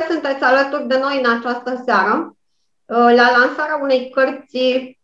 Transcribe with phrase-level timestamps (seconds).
[0.00, 2.36] sunteți alături de noi în această seară
[2.94, 4.98] la lansarea unei cărți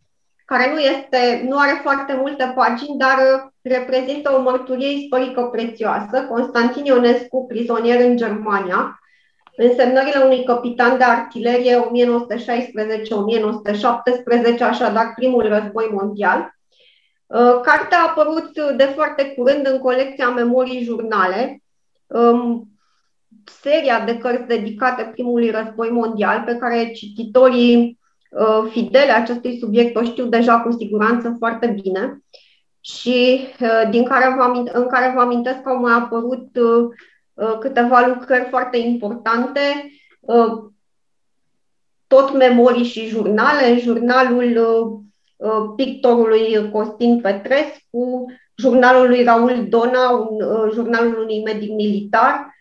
[0.45, 3.17] care nu, este, nu are foarte multe pagini, dar
[3.63, 6.27] reprezintă o mărturie istorică prețioasă.
[6.29, 9.01] Constantin Ionescu, prizonier în Germania,
[9.57, 11.89] însemnările unui capitan de artilerie
[14.59, 16.57] 1916-1917, așadar primul război mondial.
[17.27, 21.63] Uh, cartea a apărut de foarte curând în colecția Memorii Jurnale,
[22.07, 22.69] um,
[23.49, 27.99] seria de cărți dedicate primului război mondial, pe care cititorii
[28.31, 32.23] uh, fidele acestui subiect o știu deja cu siguranță foarte bine
[32.81, 36.49] și uh, din care vă amint- în care vă amintesc că au mai apărut
[37.61, 39.61] câteva lucrări foarte importante,
[42.07, 44.57] tot memorii și jurnale, jurnalul
[45.39, 52.53] Uh, pictorului Costin Petrescu, jurnalul lui Raul Dona, un, uh, jurnalul unui medic militar, uh,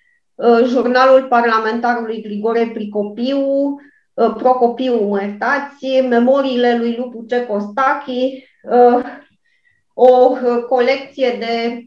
[0.65, 3.75] jurnalul parlamentarului Grigore Pricopiu,
[4.13, 8.43] Procopiu, mă iertați, memoriile lui Lupu Cecostachi,
[9.93, 11.85] o colecție de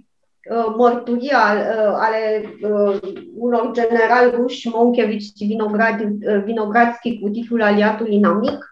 [0.77, 1.30] mărturii
[1.94, 2.44] ale
[3.36, 5.58] unor generali ruși, Monkevici și
[6.44, 8.70] Vinogradski, cu titlul Aliatul Inamic,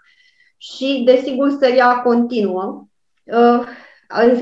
[0.59, 2.87] și, desigur, seria continuă.
[3.25, 3.67] Uh,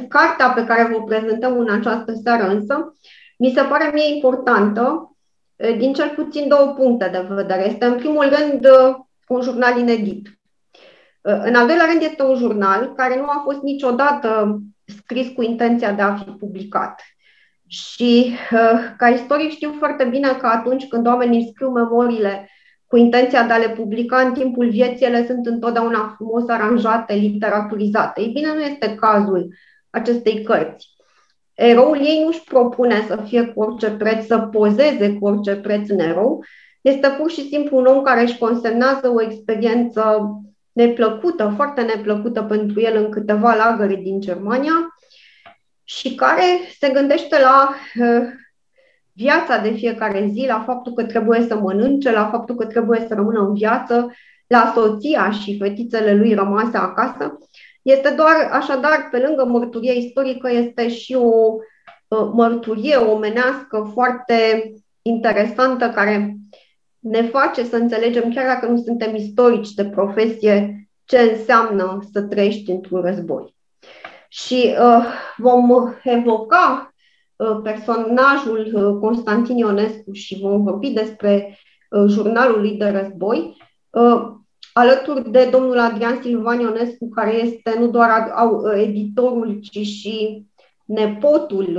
[0.08, 2.94] cartea pe care vă prezentăm în această seară însă,
[3.38, 5.15] mi se pare mie importantă uh,
[5.56, 7.66] din cel puțin două puncte de vedere.
[7.66, 8.96] Este, în primul rând, uh,
[9.28, 10.38] un jurnal inedit.
[11.20, 15.92] În al doilea rând, este un jurnal care nu a fost niciodată scris cu intenția
[15.92, 17.00] de a fi publicat.
[17.66, 18.34] Și
[18.96, 22.50] ca istoric știu foarte bine că atunci când oamenii scriu memoriile
[22.86, 28.20] cu intenția de a le publica în timpul vieții, ele sunt întotdeauna frumos aranjate, literaturizate.
[28.20, 29.54] Ei bine, nu este cazul
[29.90, 30.95] acestei cărți.
[31.56, 35.88] Eroul ei nu își propune să fie cu orice preț, să pozeze cu orice preț
[35.88, 36.44] în erou.
[36.80, 40.30] Este pur și simplu un om care își consemnează o experiență
[40.72, 44.96] neplăcută, foarte neplăcută pentru el în câteva lagăre din Germania
[45.84, 46.44] și care
[46.78, 48.26] se gândește la uh,
[49.12, 53.14] viața de fiecare zi, la faptul că trebuie să mănânce, la faptul că trebuie să
[53.14, 54.12] rămână în viață,
[54.46, 57.38] la soția și fetițele lui rămase acasă.
[57.86, 61.54] Este doar, așadar, pe lângă mărturie istorică, este și o
[62.08, 66.36] uh, mărturie omenească foarte interesantă care
[66.98, 72.70] ne face să înțelegem, chiar dacă nu suntem istorici de profesie, ce înseamnă să trăiești
[72.70, 73.54] într-un război.
[74.28, 75.04] Și uh,
[75.36, 76.94] vom evoca
[77.36, 81.58] Uh, personajul uh, Constantin Ionescu și vom vorbi despre
[81.90, 83.56] uh, jurnalul lui de război,
[84.78, 88.34] alături de domnul Adrian Silvan Ionescu, care este nu doar
[88.74, 90.44] editorul, ci și
[90.84, 91.78] nepotul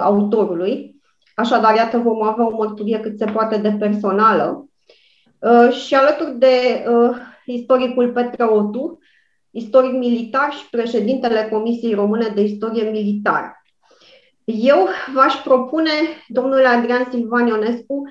[0.00, 0.96] autorului.
[1.34, 4.68] Așadar, iată, vom avea o mărturie cât se poate de personală.
[5.84, 6.84] Și alături de
[7.44, 8.98] istoricul Petre Otu,
[9.50, 13.62] istoric militar și președintele Comisiei Române de Istorie Militară.
[14.44, 15.90] Eu v-aș propune,
[16.28, 18.02] domnule Adrian Silvan Ionescu,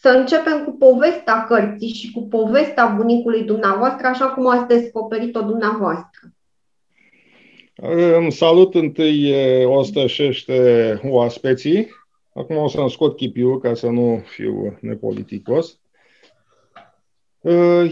[0.00, 6.32] să începem cu povestea cărții și cu povestea bunicului dumneavoastră, așa cum ați descoperit-o dumneavoastră.
[8.16, 11.88] Îmi salut întâi ostășește oaspeții.
[12.34, 15.80] Acum o să-mi scot chipiul ca să nu fiu nepoliticos.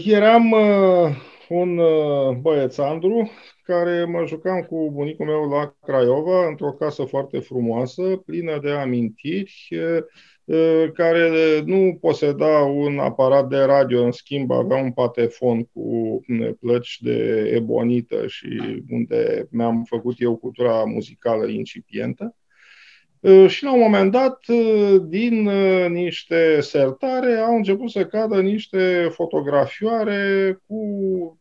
[0.05, 0.55] Eram
[1.49, 1.81] un
[2.41, 3.31] băiețandru
[3.63, 9.67] care mă jucam cu bunicul meu la Craiova, într-o casă foarte frumoasă, plină de amintiri,
[10.93, 16.19] care nu poseda un aparat de radio, în schimb avea un patefon cu
[16.59, 22.35] plăci de ebonită și unde mi-am făcut eu cultura muzicală incipientă.
[23.47, 24.39] Și la un moment dat,
[25.07, 25.49] din
[25.91, 30.79] niște sertare, au început să cadă niște fotografioare cu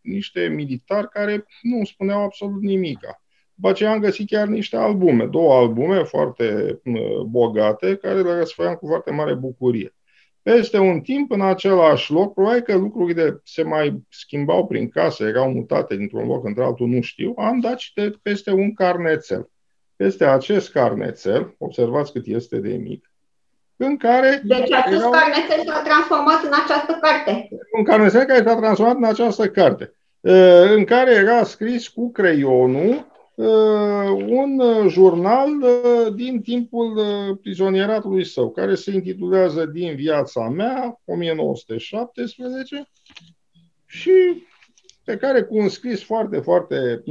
[0.02, 3.20] niște militari care nu spuneau absolut nimica.
[3.58, 6.80] După aceea am găsit chiar niște albume, două albume foarte
[7.26, 9.94] bogate, care le răsfăiam cu foarte mare bucurie.
[10.42, 15.50] Peste un timp, în același loc, probabil că lucrurile se mai schimbau prin casă, erau
[15.50, 19.50] mutate dintr-un loc într-altul, nu știu, am dat și de peste un carnețel
[19.96, 23.10] este acest carnețel, observați cât este de mic,
[23.76, 24.42] în care...
[24.44, 25.10] Deci acest erau...
[25.10, 27.48] carnețel s-a transformat în această carte.
[27.78, 29.94] Un carnețel care s-a transformat în această carte,
[30.76, 33.06] în care era scris cu creionul
[34.26, 35.52] un jurnal
[36.14, 37.00] din timpul
[37.42, 42.88] prizonieratului său, care se intitulează Din viața mea, 1917,
[43.86, 44.12] și
[45.04, 47.02] pe care cu un scris foarte, foarte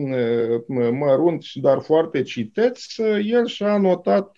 [0.92, 4.38] mărunt, dar foarte citeț, el și-a notat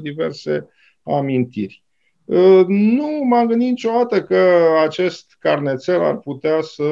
[0.00, 0.68] diverse
[1.02, 1.84] amintiri.
[2.28, 6.82] Uh, nu m-am gândit niciodată că acest carnețel ar putea să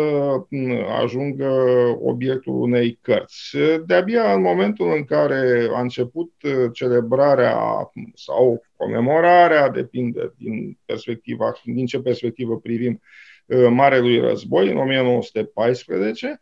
[0.49, 1.51] mm, ajungă
[2.03, 3.57] obiectul unei cărți.
[3.87, 7.59] De-abia în momentul în care a început uh, celebrarea
[8.15, 13.01] sau comemorarea, depinde din, perspectiva, din ce perspectivă privim,
[13.47, 16.41] uh, Marelui Război, în 1914,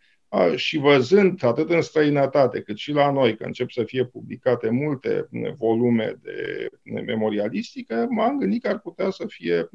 [0.55, 5.29] și văzând atât în străinătate cât și la noi că încep să fie publicate multe
[5.59, 6.69] volume de
[7.07, 9.69] memorialistică, m-am gândit că ar putea să fie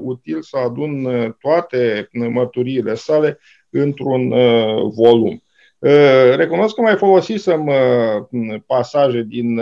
[0.00, 1.06] util să adun
[1.40, 3.38] toate mărturiile sale
[3.70, 4.28] într-un
[4.88, 5.42] volum.
[6.36, 7.70] Recunosc că mai folosisem
[8.66, 9.60] pasaje din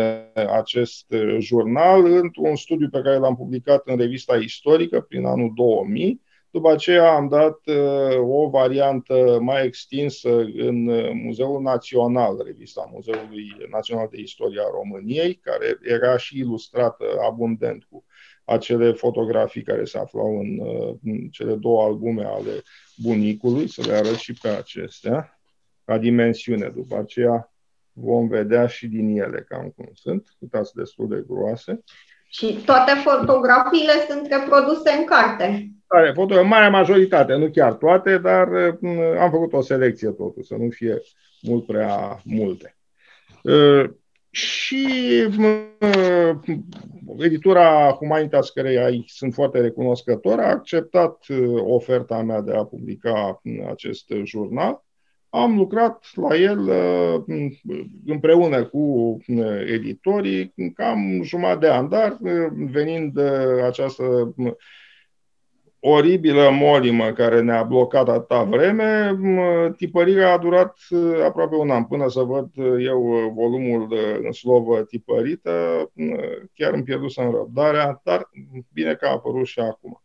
[0.57, 6.73] acest jurnal într-un studiu pe care l-am publicat în revista istorică prin anul 2000, după
[6.73, 14.09] aceea am dat uh, o variantă mai extinsă în uh, Muzeul Național, revista Muzeului Național
[14.11, 18.05] de Istoria României, care era și ilustrată abundent cu
[18.45, 22.63] acele fotografii care se aflau în, uh, în cele două albume ale
[22.97, 25.41] bunicului, să le arăt și pe acestea,
[25.85, 26.69] ca dimensiune.
[26.69, 27.53] După aceea
[27.93, 31.85] vom vedea și din ele cam cum sunt, uitați destul de groase.
[32.29, 35.78] Și toate fotografiile sunt reproduse în carte.
[35.91, 38.49] Are foto, marea majoritate, nu chiar toate, dar
[38.81, 41.01] mm, am făcut o selecție totul, să nu fie
[41.43, 42.77] mult prea multe.
[44.31, 44.87] Și
[45.37, 46.43] mm,
[47.19, 51.25] editura Humanitas, care ai, sunt foarte recunoscător, a acceptat
[51.61, 54.83] oferta mea de a publica acest jurnal
[55.31, 57.45] am lucrat la el uh,
[58.07, 58.79] împreună cu
[59.27, 63.19] uh, editorii cam jumătate de an, dar uh, venind
[63.65, 64.35] această
[65.81, 69.19] oribilă molimă care ne-a blocat atâta vreme,
[69.77, 70.77] tipărirea a durat
[71.25, 73.89] aproape un an până să văd eu volumul
[74.23, 75.51] în slovă tipărită,
[76.55, 78.31] chiar îmi pierdusem răbdarea, dar
[78.73, 80.03] bine că a apărut și acum.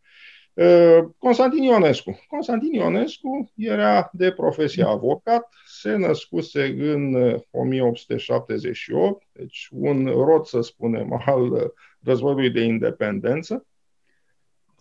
[1.17, 2.19] Constantin Ionescu.
[2.27, 7.15] Constantin Ionescu era de profesie avocat, se născuse în
[7.51, 11.73] 1878, deci un rod, să spunem, al
[12.03, 13.65] războiului de independență.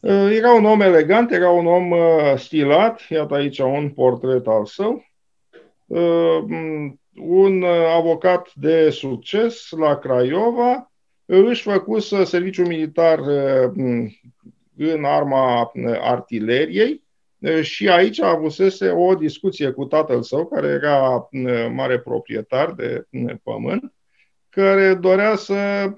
[0.04, 1.92] Era un om elegant, era un om
[2.36, 5.04] stilat, iată aici un portret al său,
[7.14, 7.64] un
[7.96, 10.92] avocat de succes la Craiova,
[11.24, 13.18] își făcuse serviciu militar
[14.76, 17.02] în arma uh, artileriei.
[17.38, 22.72] Uh, și aici a avusese o discuție cu tatăl său, care era uh, mare proprietar
[22.72, 23.06] de
[23.42, 23.92] pământ,
[24.48, 25.92] care dorea să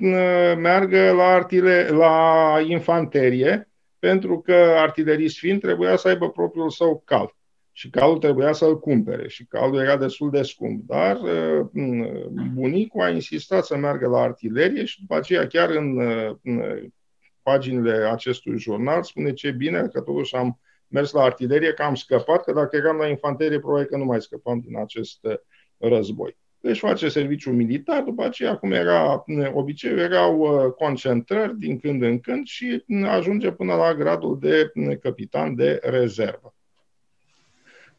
[0.59, 3.69] meargă la, artile- la infanterie,
[4.05, 7.37] pentru că artilerist fiind trebuia să aibă propriul său cal
[7.73, 10.87] și calul trebuia să-l cumpere și calul era destul de scump.
[10.87, 11.19] Dar
[12.55, 16.01] bunicul a insistat să meargă la artilerie și după aceea chiar în
[17.43, 22.45] paginile acestui jurnal, spune ce bine că totuși am mers la artilerie, că am scăpat,
[22.45, 25.35] că dacă eram la infanterie, probabil că nu mai scăpam din acest uh,
[25.77, 26.37] război.
[26.67, 32.03] Își face serviciu militar, după aceea, cum era uh, obiceiul, erau uh, concentrări din când
[32.03, 34.73] în când și ajunge până la gradul de
[35.03, 36.55] capitan de rezervă.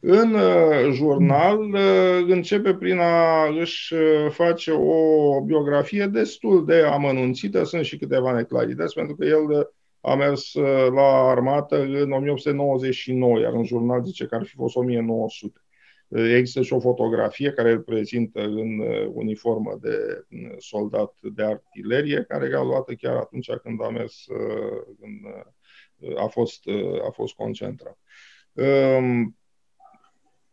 [0.00, 7.64] În uh, jurnal uh, începe prin a își uh, face o biografie destul de amănunțită,
[7.64, 9.70] sunt și câteva neclarități, pentru că el
[10.00, 10.54] a mers
[10.94, 15.60] la armată în 1899, iar în jurnal zice că ar fi fost 1900.
[16.08, 18.78] Există și o fotografie care îl prezintă în
[19.12, 20.24] uniformă de
[20.58, 24.24] soldat de artilerie, care era luată chiar atunci când a mers,
[25.00, 25.20] când
[26.16, 26.64] a fost,
[27.08, 27.98] a fost concentrat.
[28.52, 29.36] Um,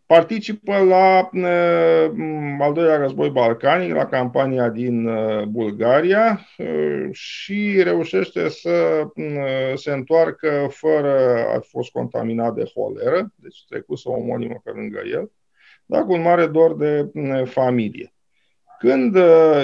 [0.06, 2.12] Participă la uh,
[2.60, 9.08] al doilea război balcanic, la campania din uh, Bulgaria uh, și reușește să
[9.76, 15.02] se întoarcă fără a fi fost contaminat de holeră, deci trecuse o omonimă pe lângă
[15.12, 15.32] el,
[15.86, 17.12] dar cu un mare dor de
[17.46, 18.14] familie.
[18.80, 19.18] Când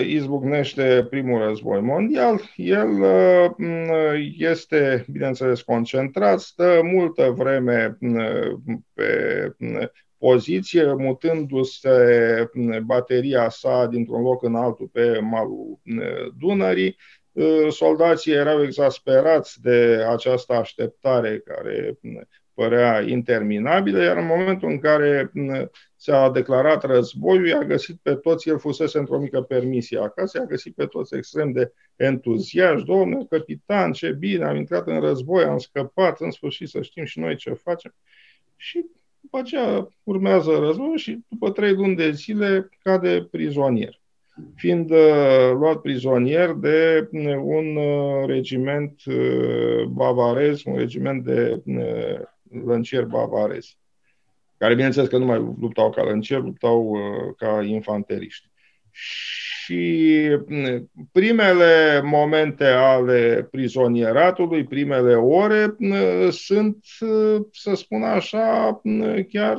[0.05, 2.89] izbucnește primul război mondial, el
[4.37, 7.97] este, bineînțeles, concentrat, stă multă vreme
[8.93, 9.55] pe
[10.17, 12.49] poziție, mutându-se
[12.83, 15.79] bateria sa dintr-un loc în altul pe malul
[16.37, 16.97] Dunării.
[17.69, 21.99] Soldații erau exasperați de această așteptare care
[22.59, 25.31] părea interminabilă, iar în momentul în care
[25.95, 30.75] s-a declarat războiul, i-a găsit pe toți, el fusese într-o mică permisie acasă, i-a găsit
[30.75, 36.19] pe toți extrem de entuziaști, domnule capitan, ce bine, am intrat în război, am scăpat,
[36.19, 37.93] în sfârșit să știm și noi ce facem.
[38.55, 38.85] Și
[39.19, 43.99] după aceea urmează războiul și după trei luni de zile cade prizonier.
[44.55, 44.91] fiind
[45.53, 47.09] luat prizonier de
[47.41, 47.77] un
[48.25, 49.01] regiment
[49.89, 51.61] bavarez, un regiment de
[52.65, 53.77] lăncieri bavarezi,
[54.57, 56.97] care bineînțeles că nu mai luptau ca lăncieri, luptau
[57.37, 58.47] ca infanteriști.
[58.91, 60.29] Și
[61.11, 65.75] primele momente ale prizonieratului, primele ore,
[66.29, 66.77] sunt,
[67.51, 68.81] să spun așa,
[69.29, 69.57] chiar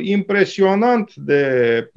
[0.00, 1.90] impresionant de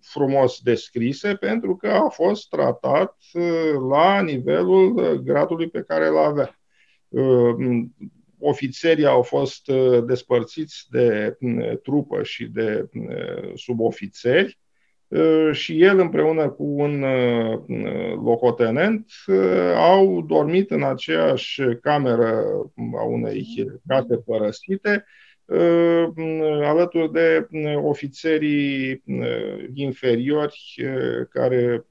[0.00, 3.16] frumos descrise, pentru că a fost tratat
[3.88, 6.60] la nivelul gradului pe care îl avea.
[8.38, 9.70] Ofițerii au fost
[10.06, 11.36] despărțiți de
[11.82, 12.88] trupă și de
[13.54, 14.58] subofițeri
[15.08, 17.58] Uh, și el împreună cu un uh,
[18.24, 22.44] locotenent uh, au dormit în aceeași cameră
[22.98, 23.46] a unei
[23.86, 25.04] case părăsite
[26.62, 27.48] alături de
[27.82, 29.02] ofițerii
[29.74, 30.74] inferiori
[31.30, 31.86] care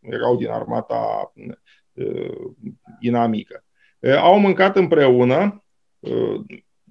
[0.00, 1.32] erau din armata
[3.00, 3.64] inamică.
[4.16, 5.64] Au mâncat împreună,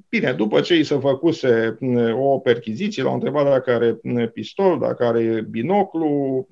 [0.10, 1.78] Bine, după ce i se făcuse
[2.14, 4.00] o perchiziție, l-au întrebat dacă are
[4.34, 6.48] pistol, dacă are binoclu,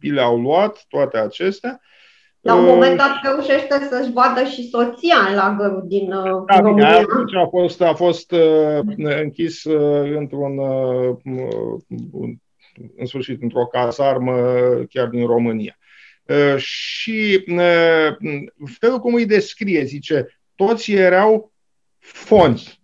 [0.00, 1.80] i le-au luat toate acestea.
[2.40, 6.88] La un moment dat reușește să-și vadă și soția în lagărul din uh, da, România.
[6.88, 11.16] Bine, atunci a fost, a fost uh, închis uh, într-un, uh,
[12.96, 14.34] în sfârșit, într-o casarmă
[14.90, 15.78] chiar din România.
[16.26, 18.16] Uh, și uh,
[18.80, 21.52] felul cum îi descrie, zice, toți erau
[21.98, 22.80] fonți.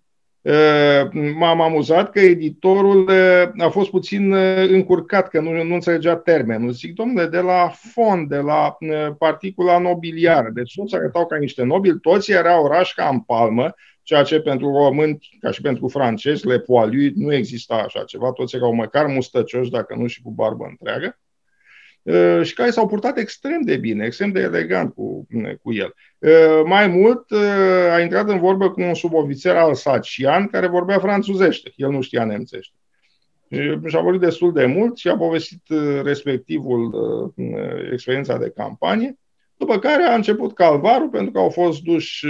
[1.12, 3.10] M-am amuzat că editorul
[3.58, 4.32] a fost puțin
[4.72, 6.72] încurcat, că nu, nu înțelegea termenul.
[6.72, 8.76] Zic, domnule, de la fond, de la
[9.18, 14.40] particula nobiliară, deci toți arătau ca niște nobili, toți erau rașca în palmă, ceea ce
[14.40, 19.06] pentru români, ca și pentru francezi, le poaliu, nu exista așa ceva, toți erau măcar
[19.06, 21.18] mustăcioși, dacă nu și cu barbă întreagă.
[22.08, 25.26] Uh, și care s-au purtat extrem de bine, extrem de elegant cu,
[25.62, 25.94] cu el.
[26.18, 31.72] Uh, mai mult, uh, a intrat în vorbă cu un subofițer alsacian care vorbea franțuzește,
[31.76, 32.76] el nu știa nemțește.
[33.86, 35.62] Și a vorbit destul de mult și a povestit
[36.02, 36.94] respectivul
[37.92, 39.18] experiența de campanie,
[39.56, 42.26] după care a început calvarul pentru că au fost duși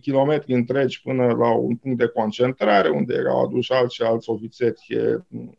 [0.00, 4.80] kilometri întregi până la un punct de concentrare unde erau aduși alți și alți ofițeri
[5.30, 5.58] Uh,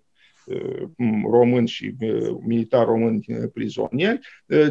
[1.32, 4.20] români și uh, militari români uh, prizonieri.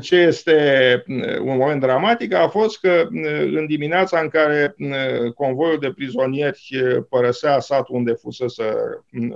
[0.01, 1.03] Ce este
[1.43, 3.09] un moment dramatic a fost că
[3.55, 4.75] în dimineața în care
[5.35, 6.61] convoiul de prizonieri
[7.09, 8.65] părăsea satul unde fusese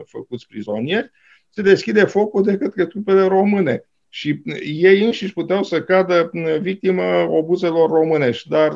[0.05, 1.11] făcuți prizonieri,
[1.51, 3.85] se deschide focul de către trupele române
[4.15, 6.31] și ei înșiși puteau să cadă
[6.61, 8.73] victimă obuzelor românești, dar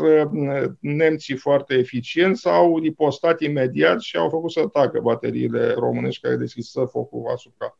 [0.80, 6.88] nemții foarte eficienți s-au ripostat imediat și au făcut să tacă bateriile românești care deschisă
[6.90, 7.78] focul asupra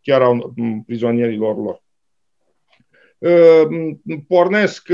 [0.00, 0.54] chiar au
[0.86, 1.82] prizonierilor lor.
[4.28, 4.88] Pornesc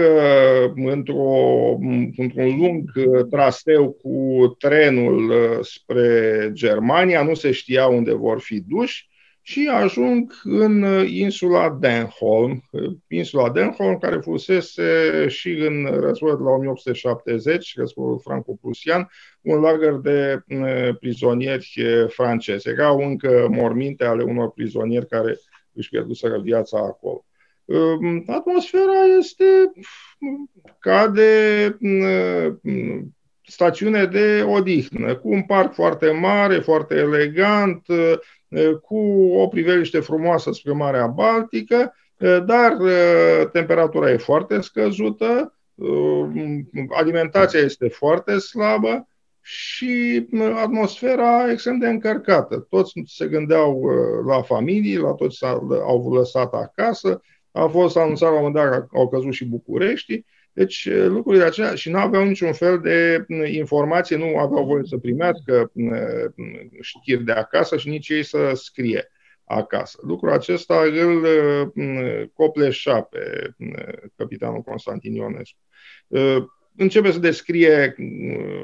[0.75, 1.77] într-o,
[2.17, 2.91] într-un lung
[3.31, 9.11] traseu cu trenul spre Germania, nu se știa unde vor fi duși
[9.45, 16.43] și ajung în uh, insula Denholm, uh, insula Denholm care fusese și în războiul de
[16.43, 21.73] la 1870, războiul franco-prusian, un lagăr de uh, prizonieri
[22.09, 22.69] francezi.
[22.69, 25.39] Erau încă morminte ale unor prizonieri care
[25.73, 27.25] își pierduseră viața acolo.
[27.65, 29.45] Um, atmosfera este
[30.79, 31.77] ca de
[33.43, 37.87] stațiune de odihnă, cu un parc foarte mare, foarte elegant,
[38.83, 38.99] cu
[39.35, 41.95] o priveliște frumoasă spre Marea Baltică,
[42.47, 42.77] dar
[43.53, 45.55] temperatura e foarte scăzută,
[46.89, 49.09] alimentația este foarte slabă
[49.41, 50.27] și
[50.63, 52.67] atmosfera extrem de încărcată.
[52.69, 53.85] Toți se gândeau
[54.27, 55.45] la familii, la toți
[55.87, 60.25] au lăsat acasă, a fost anunțat la un moment dat că au căzut și București
[60.53, 64.83] deci eh, lucrurile acelea și nu aveau niciun fel de mm, informație, nu aveau voie
[64.85, 65.93] să primească mm,
[66.37, 69.11] mm, știri de acasă și nici ei să scrie
[69.45, 69.99] acasă.
[70.03, 71.27] Lucrul acesta îl
[72.33, 73.55] copleșa pe
[74.17, 75.59] capitanul Constantin Ionescu.
[76.09, 76.45] Eh,
[76.77, 77.95] începe să descrie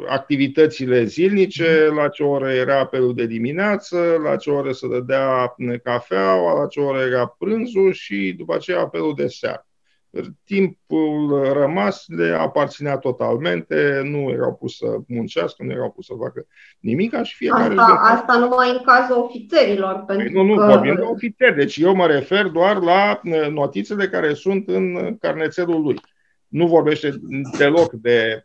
[0.09, 6.61] activitățile zilnice, la ce oră era apelul de dimineață, la ce oră să dădea cafeaua,
[6.61, 9.68] la ce oră era prânzul și după aceea apelul de seară
[10.45, 16.47] timpul rămas le aparținea totalmente, nu erau pus să muncească, nu erau pus să facă
[16.81, 17.75] nimic și fiecare...
[17.77, 20.03] Asta, asta numai în cazul ofițerilor.
[20.07, 20.67] Păi pentru nu, nu, că...
[20.67, 26.01] vorbim de ofițeri, deci eu mă refer doar la notițele care sunt în carnețelul lui.
[26.49, 27.15] Nu vorbește
[27.59, 28.43] deloc de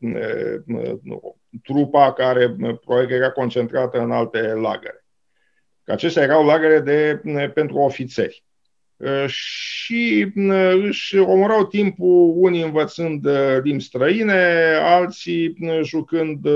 [1.02, 2.56] nu, trupa care
[2.86, 5.06] probabil era concentrată în alte lagăre.
[5.84, 7.22] Că acestea erau lagăre de,
[7.54, 8.44] pentru ofițeri.
[9.26, 10.32] Și
[10.88, 13.28] își omorau timpul unii învățând
[13.64, 16.48] limbi străine, alții jucând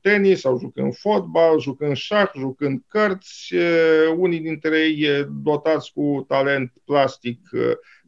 [0.00, 3.54] tenis sau jucând fotbal, jucând șah, jucând cărți,
[4.16, 7.38] unii dintre ei dotați cu talent plastic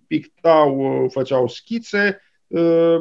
[0.07, 2.21] pictau, făceau schițe,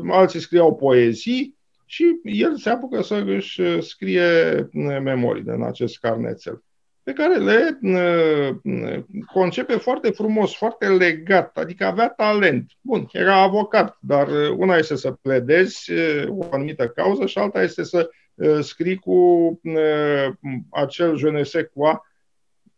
[0.10, 4.70] alții scriau poezii și el se apucă să își scrie
[5.04, 6.65] memoriile în acest carnețel
[7.06, 7.80] pe care le
[9.34, 12.72] concepe foarte frumos, foarte legat, adică avea talent.
[12.82, 15.92] Bun, era avocat, dar una este să pledezi
[16.28, 18.10] o anumită cauză și alta este să
[18.62, 19.60] scrii cu
[20.70, 22.02] acel je ne sais quoi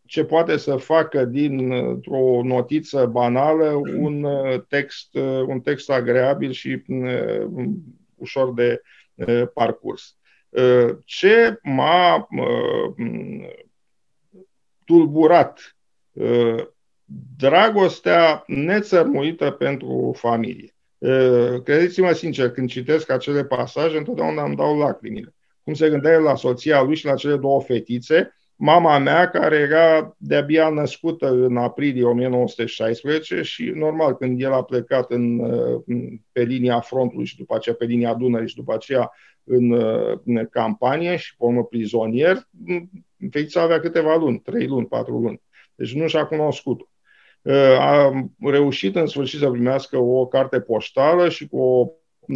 [0.06, 4.28] ce poate să facă dintr-o notiță banală un
[4.68, 5.16] text,
[5.48, 6.84] un text agreabil și
[8.16, 8.82] ușor de
[9.54, 10.18] parcurs.
[11.06, 12.28] Ce m-a
[14.88, 15.78] tulburat
[16.12, 16.64] uh,
[17.38, 20.76] dragostea nețărmuită pentru familie.
[20.98, 25.36] Uh, credeți-mă sincer, când citesc acele pasaje, întotdeauna îmi dau lacrimile.
[25.64, 29.56] Cum se gândea el la soția lui și la cele două fetițe, mama mea, care
[29.56, 35.82] era de-abia născută în aprilie 1916 și normal când el a plecat în, uh,
[36.32, 39.12] pe linia frontului și după aceea pe linia Dunării și după aceea
[39.44, 39.72] în,
[40.26, 42.48] în campanie și pe urmă prizonier,
[43.32, 45.42] fetița avea câteva luni, trei luni, patru luni.
[45.76, 46.90] Deci nu și-a cunoscut-o.
[47.42, 51.88] Uh, a reușit în sfârșit să primească o carte poștală și cu o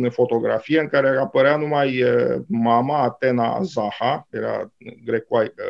[0.09, 4.73] fotografie în care apărea numai uh, mama Atena Zaha, era
[5.05, 5.63] grecoaică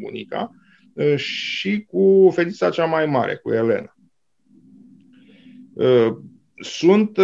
[0.00, 0.50] bunica,
[0.92, 3.92] uh, și cu fetița cea mai mare, cu Elena.
[6.60, 7.18] Sunt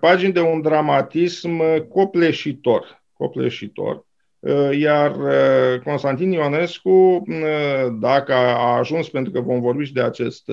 [0.00, 4.07] pagini de un dramatism copleșitor, copleșitor Uh,
[4.72, 10.50] iar uh, Constantin Ionescu, uh, dacă a ajuns, pentru că vom vorbi și de acest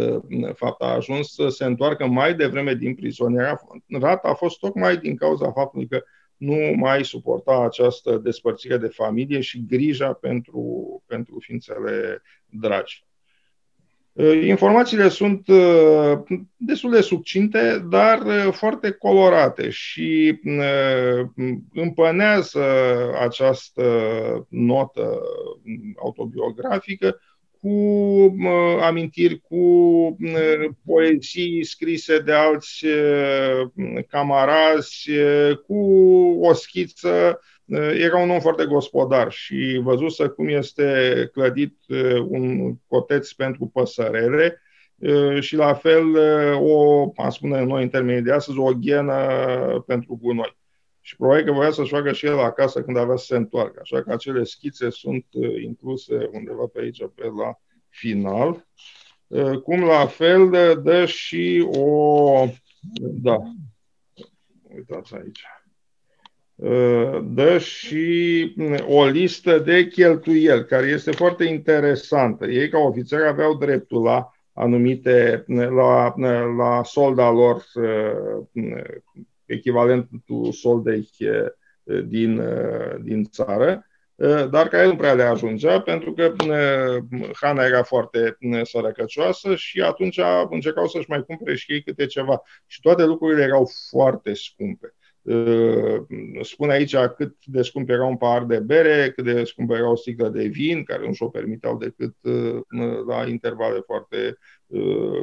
[0.53, 5.51] fapt, a ajuns să se întoarcă mai devreme din prizonierat, a fost tocmai din cauza
[5.51, 6.03] faptului că
[6.37, 13.05] nu mai suporta această despărțire de familie și grija pentru, pentru ființele dragi.
[14.15, 16.19] Uh, informațiile sunt uh,
[16.57, 20.39] destul de succinte, dar uh, foarte colorate și
[21.73, 22.63] împănează
[23.19, 23.83] această
[24.49, 25.19] notă
[26.01, 27.19] autobiografică
[27.59, 27.75] cu
[28.81, 29.57] amintiri, cu
[30.85, 32.85] poezii scrise de alți
[34.07, 35.09] camarazi,
[35.67, 35.75] cu
[36.41, 42.75] o schiță Eh, era un om foarte gospodar și văzusă cum este clădit eh, un
[42.87, 44.61] coteț pentru păsărele
[44.97, 46.15] eh, și la fel
[46.59, 50.57] o, am spune noi în termenii de astăzi, o ghenă pentru gunoi.
[51.01, 53.79] Și probabil că voia să-și facă și el acasă când avea să se întoarcă.
[53.81, 55.25] Așa că acele schițe sunt
[55.63, 58.67] incluse undeva pe aici, pe la final.
[59.63, 60.49] Cum la fel
[60.83, 62.47] dă și o...
[62.99, 63.37] Da.
[64.75, 65.41] Uitați aici.
[66.55, 72.46] Uh, dă și mm, o listă de cheltuieli, care este foarte interesantă.
[72.46, 78.83] Ei, ca ofițeri, aveau dreptul la anumite, mm, la, mm, la solda lor, uh,
[79.46, 82.41] echivalentul soldei uh, din,
[83.03, 83.85] din țară,
[84.51, 86.33] dar care nu prea le ajungea, pentru că
[87.41, 92.41] Hana era foarte sărăcăcioasă și atunci încercau să-și mai cumpere și ei câte ceva.
[92.65, 94.94] Și toate lucrurile erau foarte scumpe.
[95.25, 96.05] Uh,
[96.42, 99.96] spune aici cât de scump era un pahar de bere, cât de scump era o
[99.96, 102.59] sticlă de vin, care nu și-o permiteau decât uh,
[103.07, 104.35] la intervale foarte uh,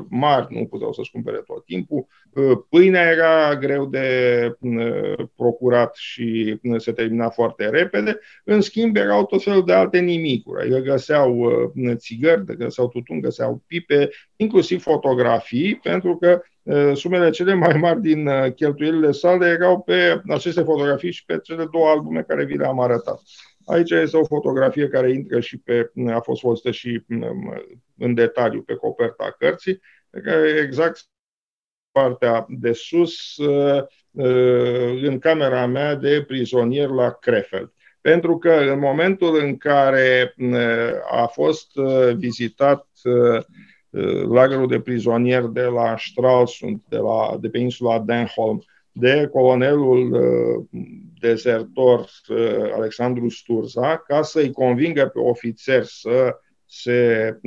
[0.08, 2.06] mari, nu puteau să-și cumpere tot timpul.
[2.68, 4.56] Pâinea era greu de
[5.36, 8.18] procurat și se termina foarte repede.
[8.44, 10.62] În schimb, erau tot felul de alte nimicuri.
[10.62, 11.52] Adică găseau
[11.94, 18.26] țigări, găseau tutun, găseau pipe, inclusiv fotografii, pentru că Eh, sumele cele mai mari din
[18.26, 22.80] eh, cheltuielile sale erau pe aceste fotografii și pe cele două albume care vi le-am
[22.80, 23.20] arătat.
[23.64, 27.62] Aici este o fotografie care intră și pe, a fost folosită și mm,
[27.98, 31.00] în detaliu pe coperta cărții, pe care exact
[31.90, 33.84] partea de sus eh,
[35.02, 37.72] în camera mea de prizonier la Krefeld.
[38.00, 40.34] Pentru că în momentul în care
[41.10, 41.74] a fost
[42.16, 42.86] vizitat
[43.92, 50.12] Uh, lagărul de prizonieri de la Stralsund, de, la, de pe insula Denholm, de colonelul
[50.12, 50.80] uh,
[51.22, 57.38] dezertor uh, Alexandru Sturza, ca să-i convingă pe ofițeri să se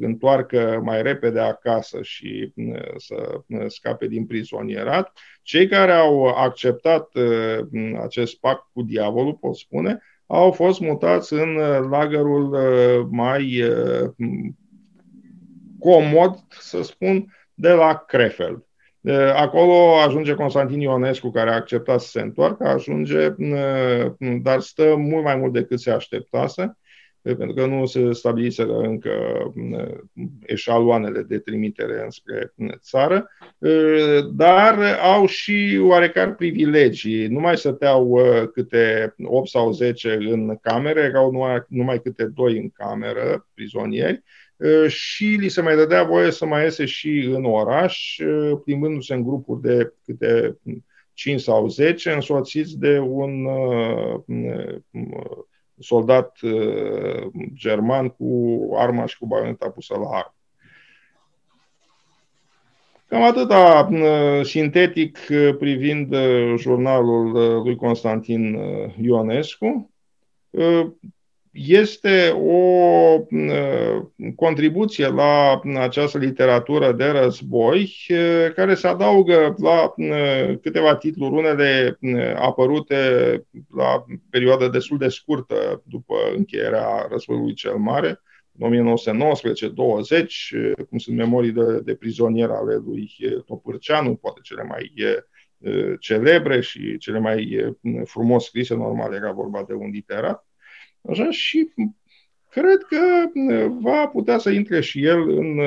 [0.00, 2.52] întoarcă mai repede acasă și
[2.96, 5.12] să scape din prizonierat.
[5.42, 7.10] Cei care au acceptat
[8.02, 11.54] acest pact cu diavolul, pot spune, au fost mutați în
[11.88, 12.56] lagărul
[13.10, 13.62] mai
[15.78, 18.65] comod, să spun, de la Krefeld.
[19.34, 23.28] Acolo ajunge Constantin Ionescu, care a acceptat să se întoarcă, ajunge,
[24.42, 26.76] dar stă mult mai mult decât se așteptase
[27.22, 29.12] pentru că nu se stabiliseră încă
[30.46, 33.30] eșaloanele de trimitere înspre țară,
[34.32, 37.26] dar au și oarecare privilegii.
[37.26, 38.20] Nu mai stăteau
[38.52, 44.22] câte 8 sau 10 în camere, erau numai, numai câte 2 în cameră, prizonieri,
[44.86, 48.18] și li se mai dădea voie să mai iese și în oraș,
[48.64, 50.58] plimbându-se în grupuri de câte
[51.12, 53.46] 5 sau 10, însoțiți de un
[55.78, 60.34] soldat uh, german cu arma și cu baioneta pusă la armă.
[63.08, 66.14] Cam atâta uh, sintetic uh, privind
[66.56, 67.30] jurnalul
[67.62, 68.58] lui Constantin
[69.00, 69.90] Ionescu
[71.56, 72.60] este o
[74.34, 77.92] contribuție la această literatură de război
[78.54, 79.94] care se adaugă la
[80.62, 81.98] câteva titluri, unele
[82.34, 82.96] apărute
[83.76, 88.20] la perioadă destul de scurtă după încheierea războiului cel mare,
[88.54, 88.58] 1919-20,
[90.88, 93.10] cum sunt memorii de, de prizonier ale lui
[93.46, 94.92] Topârceanu, poate cele mai
[96.00, 100.46] celebre și cele mai frumos scrise, normal era vorba de un literat.
[101.08, 101.72] Așa, și
[102.50, 102.98] cred că
[103.80, 105.58] va putea să intre și el în,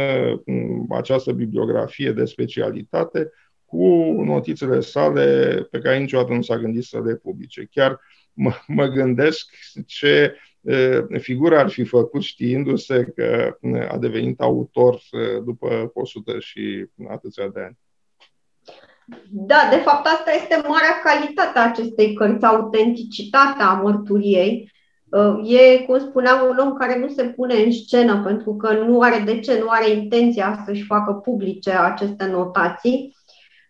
[0.46, 3.32] în această bibliografie de specialitate
[3.66, 3.86] cu
[4.26, 7.68] notițele sale pe care niciodată nu s-a gândit să le publice.
[7.72, 8.00] Chiar
[8.34, 9.50] mă, mă gândesc
[9.86, 10.36] ce
[11.20, 13.58] figură ar fi făcut știindu-se că
[13.90, 15.02] a devenit autor
[15.44, 17.78] după 100 și atâția de ani.
[19.30, 24.79] Da, de fapt asta este marea calitate a acestei cărți, autenticitatea mărturiei Uh,
[25.44, 29.20] e, cum spuneam, un om care nu se pune în scenă pentru că nu are
[29.26, 33.16] de ce, nu are intenția să-și facă publice aceste notații.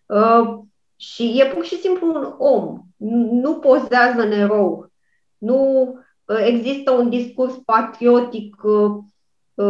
[0.06, 0.60] Uh,
[0.96, 2.80] și e pur și simplu un om.
[3.42, 4.92] Nu pozează în erou.
[5.38, 5.88] Nu
[6.26, 8.56] uh, există un discurs patriotic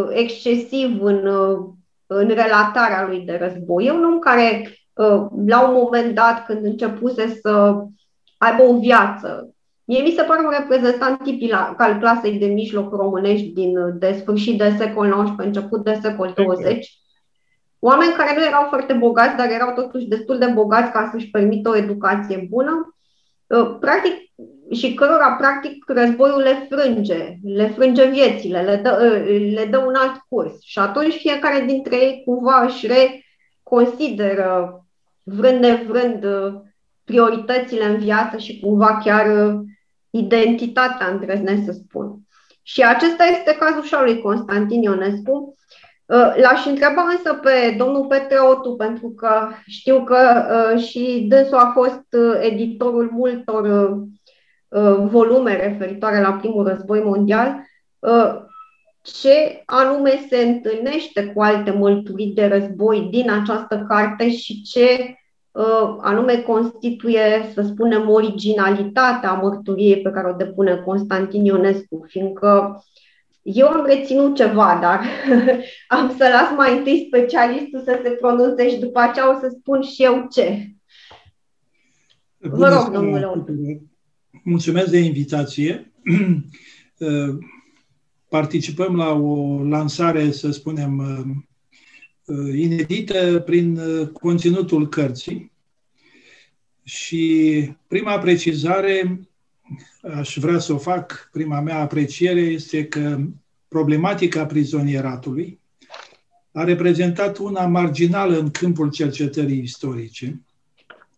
[0.10, 1.26] excesiv în,
[2.08, 3.86] în relatarea lui de război.
[3.86, 4.72] E un om care,
[5.46, 7.76] la un moment dat, când începuse să
[8.38, 9.54] aibă o viață,
[9.90, 14.58] Mie mi se pare un reprezentant tipic al clasei de mijloc românești din, de sfârșit
[14.58, 17.00] de secol XIX, început de secol 20.
[17.80, 21.70] Oameni care nu erau foarte bogați, dar erau totuși destul de bogați ca să-și permită
[21.70, 22.96] o educație bună.
[23.48, 24.14] Uh, practic,
[24.72, 29.96] și cărora, practic, războiul le frânge, le frânge viețile, le dă, uh, le dă un
[29.96, 30.54] alt curs.
[30.62, 34.86] Și atunci fiecare dintre ei cumva își reconsideră,
[35.24, 36.54] vrând nevrând, uh,
[37.04, 39.28] prioritățile în viață și cumva chiar
[40.10, 42.18] identitatea, îndrăznesc să spun.
[42.62, 45.56] Și acesta este cazul și al lui Constantin Ionescu.
[46.06, 50.46] Uh, l-aș întreba însă pe domnul Petre Otu, pentru că știu că
[50.76, 53.98] uh, și dânsul a fost uh, editorul multor
[55.02, 57.56] volume referitoare la primul război mondial,
[59.02, 65.16] ce anume se întâlnește cu alte mărturii de război din această carte și ce Uh,
[66.02, 72.84] anume constituie, să spunem, originalitatea mărturiei pe care o depune Constantin Ionescu, fiindcă
[73.42, 75.02] eu am reținut ceva, dar
[75.98, 79.82] am să las mai întâi specialistul să se pronunțe și după aceea o să spun
[79.82, 80.74] și eu ce.
[82.38, 83.28] Vă rog, domnule
[84.44, 85.92] Mulțumesc de invitație.
[87.00, 87.38] Uh,
[88.30, 91.49] participăm la o lansare, să spunem, uh, Uh,
[92.56, 95.52] inedită prin uh, conținutul cărții.
[96.84, 99.20] Și prima precizare,
[100.02, 103.20] aș vrea să o fac, prima mea apreciere, este că
[103.68, 105.60] problematica prizonieratului
[106.52, 110.42] a reprezentat una marginală în câmpul cercetării istorice,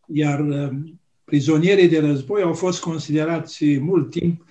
[0.05, 0.69] iar uh,
[1.23, 4.45] prizonierii de război au fost considerați mult timp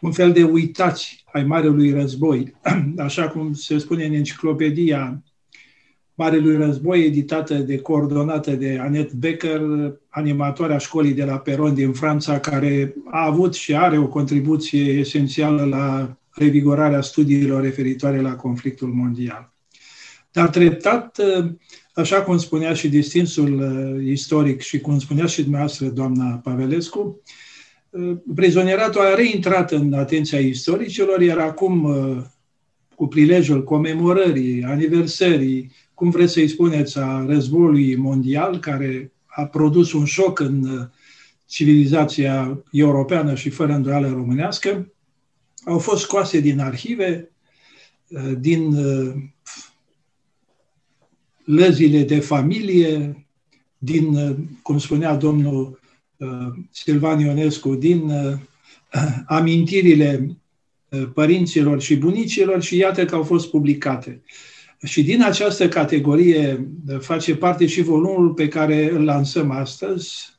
[0.00, 2.54] un fel de uitați ai Marelui Război,
[2.98, 5.22] așa cum se spune în enciclopedia
[6.18, 9.60] Marelui Război, editată de coordonată de Annette Becker,
[10.08, 15.64] animatoarea școlii de la Peron din Franța, care a avut și are o contribuție esențială
[15.64, 19.52] la revigorarea studiilor referitoare la conflictul mondial.
[20.32, 21.18] Dar treptat,
[21.94, 27.20] așa cum spunea și distinsul uh, istoric și cum spunea și dumneavoastră, doamna Pavelescu,
[27.90, 32.22] uh, prizonieratul a reintrat în atenția istoricilor, iar acum, uh,
[32.94, 40.04] cu prilejul comemorării, aniversării, cum vreți să-i spuneți, a războiului mondial, care a produs un
[40.04, 40.86] șoc în uh,
[41.46, 44.92] civilizația europeană și fără îndoială românească,
[45.64, 47.30] au fost scoase din arhive,
[48.08, 49.14] uh, din uh,
[51.44, 53.26] lăzile de familie,
[53.78, 55.80] din, cum spunea domnul
[56.70, 58.12] Silvan Ionescu, din
[59.26, 60.36] amintirile
[61.14, 64.22] părinților și bunicilor și iată că au fost publicate.
[64.84, 70.34] Și din această categorie face parte și volumul pe care îl lansăm astăzi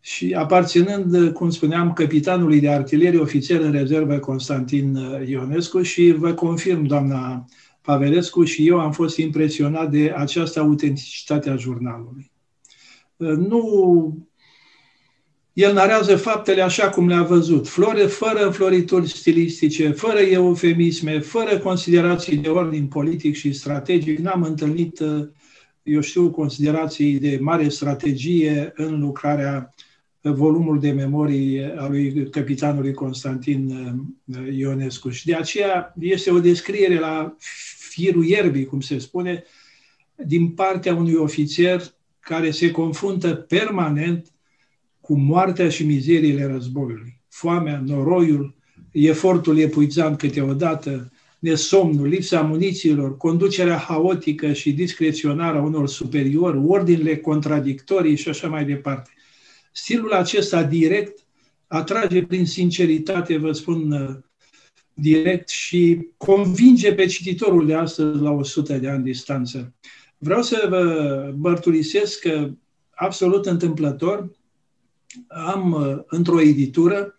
[0.00, 6.84] și aparținând, cum spuneam, capitanului de artilerie, ofițer în rezervă Constantin Ionescu și vă confirm,
[6.84, 7.44] doamna
[7.80, 12.30] Pavelescu, și eu am fost impresionat de această autenticitate a jurnalului.
[13.16, 14.26] Nu
[15.56, 22.36] el narează faptele așa cum le-a văzut, flore, fără înflorituri stilistice, fără eufemisme, fără considerații
[22.36, 24.18] de ordin politic și strategic.
[24.18, 25.00] N-am întâlnit,
[25.82, 29.74] eu știu, considerații de mare strategie în lucrarea
[30.20, 33.72] volumul de memorii al lui capitanului Constantin
[34.56, 35.08] Ionescu.
[35.08, 37.36] Și de aceea este o descriere la
[37.90, 39.44] firul ierbii, cum se spune,
[40.14, 41.82] din partea unui ofițer
[42.20, 44.30] care se confruntă permanent
[45.06, 47.20] cu moartea și mizeriile războiului.
[47.28, 48.54] Foamea, noroiul,
[48.92, 58.16] efortul epuizant câteodată, nesomnul, lipsa munițiilor, conducerea haotică și discreționară a unor superiori, ordinele contradictorii
[58.16, 59.10] și așa mai departe.
[59.72, 61.26] Stilul acesta direct
[61.66, 63.94] atrage prin sinceritate, vă spun
[64.94, 69.74] direct, și convinge pe cititorul de astăzi la 100 de ani distanță.
[70.18, 72.50] Vreau să vă mărturisesc că,
[72.90, 74.30] absolut întâmplător,
[75.28, 77.18] am uh, într-o editură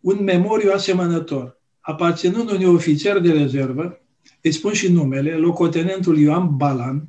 [0.00, 4.00] un memoriu asemănător, aparținând unui ofițer de rezervă,
[4.42, 7.08] îi spun și numele, locotenentul Ioan Balan,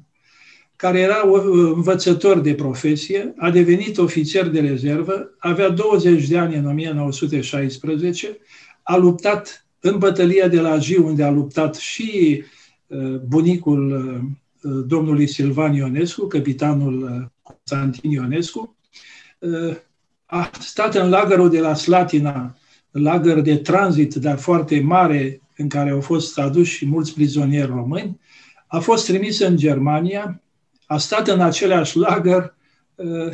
[0.76, 1.42] care era uh,
[1.74, 8.38] învățător de profesie, a devenit ofițer de rezervă, avea 20 de ani în 1916,
[8.84, 12.44] a luptat în bătălia de la Jiu, unde a luptat și
[12.88, 14.22] uh, bunicul
[14.88, 18.76] domnului Silvan Ionescu, capitanul Constantin Ionescu,
[20.32, 22.58] a stat în lagărul de la Slatina,
[22.92, 28.20] lagăr de tranzit, dar foarte mare, în care au fost aduși mulți prizonieri români,
[28.68, 30.42] a fost trimis în Germania,
[30.86, 32.56] a stat în același lagăr,
[32.96, 33.34] uh,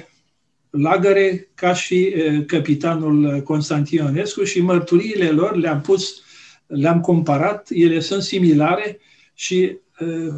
[0.69, 6.21] lagăre ca și uh, capitanul Constantin Ionescu și mărturiile lor le-am pus,
[6.67, 8.99] le-am comparat, ele sunt similare
[9.34, 10.34] și uh,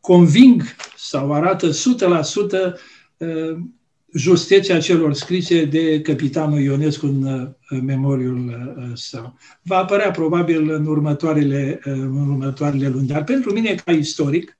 [0.00, 0.62] conving
[0.96, 1.72] sau arată 100%
[4.14, 9.38] justeția celor scrise de capitanul Ionescu în memoriul uh, său.
[9.62, 14.58] Va apărea probabil în următoarele, uh, în următoarele luni, dar pentru mine ca istoric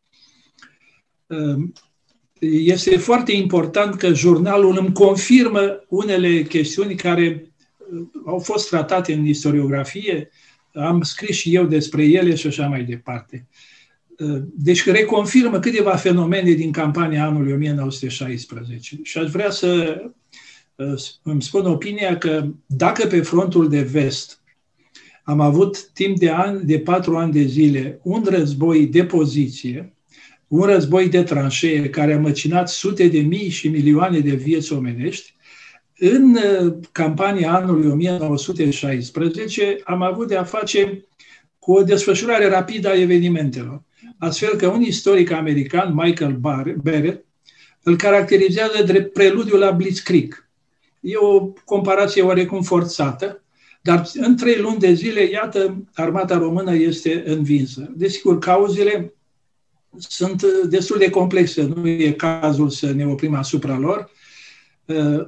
[1.26, 1.68] uh,
[2.38, 7.52] este foarte important că jurnalul îmi confirmă unele chestiuni care
[8.26, 10.30] au fost tratate în istoriografie,
[10.72, 13.46] am scris și eu despre ele și așa mai departe.
[14.54, 18.98] Deci reconfirmă câteva fenomene din campania anului 1916.
[19.02, 20.02] Și aș vrea să
[20.74, 24.38] uh, îmi spun opinia că dacă pe frontul de vest
[25.22, 29.92] am avut timp de, ani, de patru ani de zile un război de poziție,
[30.48, 35.34] un război de tranșee care a măcinat sute de mii și milioane de vieți omenești,
[35.98, 41.04] în uh, campania anului 1916 am avut de a face
[41.58, 43.82] cu o desfășurare rapidă a evenimentelor
[44.18, 46.36] astfel că un istoric american, Michael
[46.82, 47.24] Barrett,
[47.82, 50.48] îl caracterizează drept preludiul la Blitzkrieg.
[51.00, 53.42] E o comparație oarecum forțată,
[53.82, 57.92] dar în trei luni de zile, iată, armata română este învinsă.
[57.96, 59.14] Desigur, cauzele
[59.96, 64.10] sunt destul de complexe, nu e cazul să ne oprim asupra lor,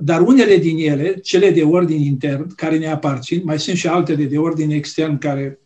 [0.01, 4.25] dar unele din ele, cele de ordin intern, care ne aparțin, mai sunt și altele
[4.25, 5.59] de ordin extern care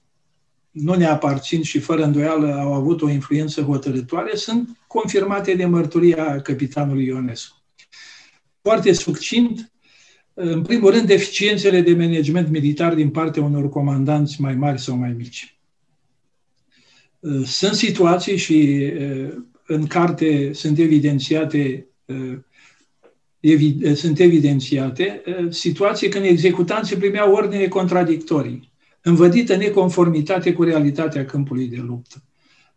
[0.71, 6.41] nu ne aparțin și fără îndoială au avut o influență hotărătoare, sunt confirmate de mărturia
[6.41, 7.63] capitanului Ionescu.
[8.63, 9.73] Foarte succint,
[10.35, 15.13] în primul rând, deficiențele de management militar din partea unor comandanți mai mari sau mai
[15.13, 15.59] mici.
[17.45, 18.91] Sunt situații și
[19.67, 21.85] în carte sunt evidențiate
[23.95, 28.70] sunt evidențiate situații când executanții primeau ordine contradictorii
[29.03, 32.23] învădită neconformitate cu realitatea câmpului de luptă.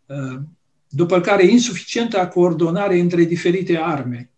[0.06, 0.40] Uh,
[0.88, 4.30] după care insuficientă coordonare între diferite arme,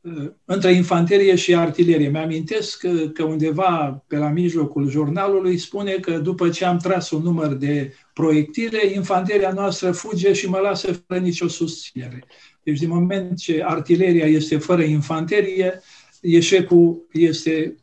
[0.00, 2.08] uh, între infanterie și artilerie.
[2.08, 7.22] Mi-amintesc că, că undeva pe la mijlocul jurnalului spune că după ce am tras un
[7.22, 12.24] număr de proiectile, infanteria noastră fuge și mă lasă fără nicio susținere.
[12.62, 15.80] Deci din moment ce artileria este fără infanterie,
[16.20, 17.76] eșecul este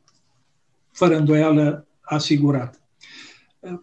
[0.91, 2.80] fără îndoială asigurat.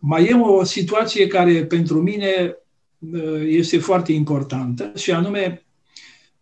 [0.01, 2.57] Mai e o situație care pentru mine
[3.47, 5.63] este foarte importantă și anume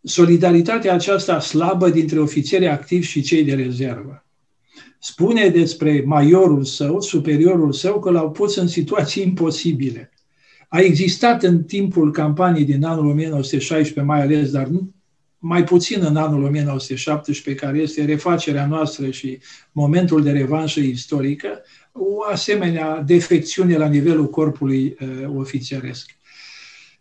[0.02, 4.24] solidaritatea aceasta slabă dintre ofițerii activi și cei de rezervă.
[4.98, 10.10] Spune despre majorul său, superiorul său, că l-au pus în situații imposibile.
[10.68, 14.68] A existat în timpul campaniei din anul 1916 mai ales, dar
[15.38, 19.38] mai puțin în anul 1917, care este refacerea noastră și
[19.72, 26.10] momentul de revanșă istorică, o asemenea defecțiune la nivelul corpului uh, ofițeresc.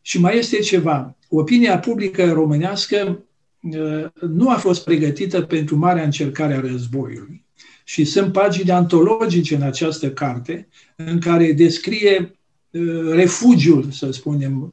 [0.02, 1.16] Și mai este ceva.
[1.30, 3.24] Opinia publică românească
[3.62, 7.44] uh, nu a fost pregătită pentru marea încercare a războiului.
[7.84, 12.38] Și sunt pagini antologice în această carte în care descrie
[12.70, 14.70] uh, refugiul, să spunem, uh,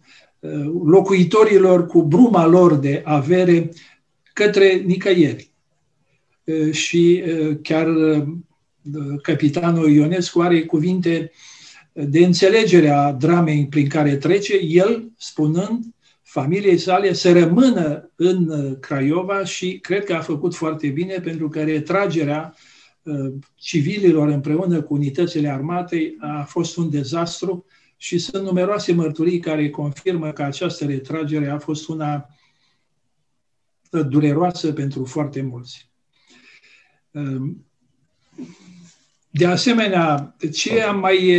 [0.84, 3.70] locuitorilor cu bruma lor de avere
[4.32, 5.50] către nicăieri.
[6.70, 7.22] Și
[7.62, 7.86] chiar
[9.22, 11.30] capitanul Ionescu are cuvinte
[11.92, 15.84] de înțelegere a dramei prin care trece, el spunând
[16.32, 21.48] familiei sale să rămână în uh, Craiova și cred că a făcut foarte bine pentru
[21.48, 22.54] că retragerea
[23.02, 27.64] uh, civililor împreună cu unitățile armatei a fost un dezastru
[28.02, 32.28] și sunt numeroase mărturii care confirmă că această retragere a fost una
[33.90, 35.90] uh, dureroasă pentru foarte mulți.
[39.30, 41.36] De asemenea, ce am mai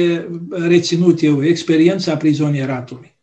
[0.49, 1.43] reținut eu?
[1.43, 3.17] Experiența prizonieratului.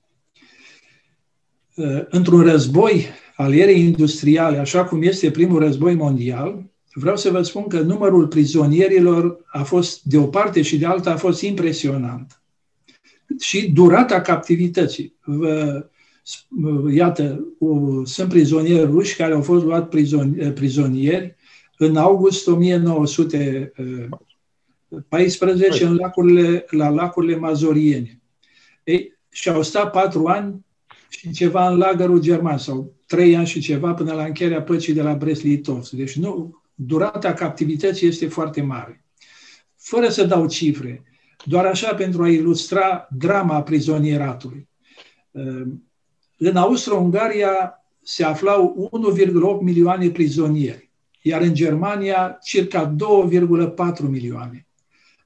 [2.09, 7.67] Într-un război al erei industriale, așa cum este primul război mondial, vreau să vă spun
[7.67, 12.41] că numărul prizonierilor a fost, de o parte și de alta, a fost impresionant.
[13.41, 15.15] Și durata captivității.
[15.25, 15.85] Vă,
[16.93, 17.55] iată,
[18.05, 19.89] sunt prizonieri ruși care au fost luat
[20.55, 21.37] prizonieri
[21.77, 23.73] în august 1900
[25.09, 28.21] 14 în lacurile, la lacurile mazoriene.
[28.85, 30.65] Ei, și au stat patru ani
[31.09, 35.03] și ceva în lagărul german, sau trei ani și ceva până la încheierea păcii de
[35.03, 35.91] la Brest-Litovsk.
[35.93, 39.05] Deci nu, durata captivității este foarte mare.
[39.77, 41.05] Fără să dau cifre,
[41.45, 44.69] doar așa pentru a ilustra drama prizonieratului.
[46.37, 48.91] În Austro-Ungaria se aflau
[49.59, 50.91] 1,8 milioane prizonieri,
[51.23, 54.67] iar în Germania circa 2,4 milioane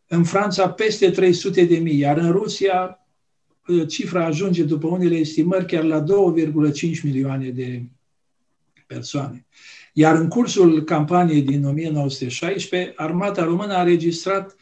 [0.06, 2.98] în Franța peste 300 de mii, iar în Rusia
[3.66, 7.82] uh, cifra ajunge, după unele estimări, chiar la 2,5 milioane de
[8.86, 9.46] persoane.
[9.92, 14.58] Iar în cursul campaniei din 1916, armata română a registrat uh,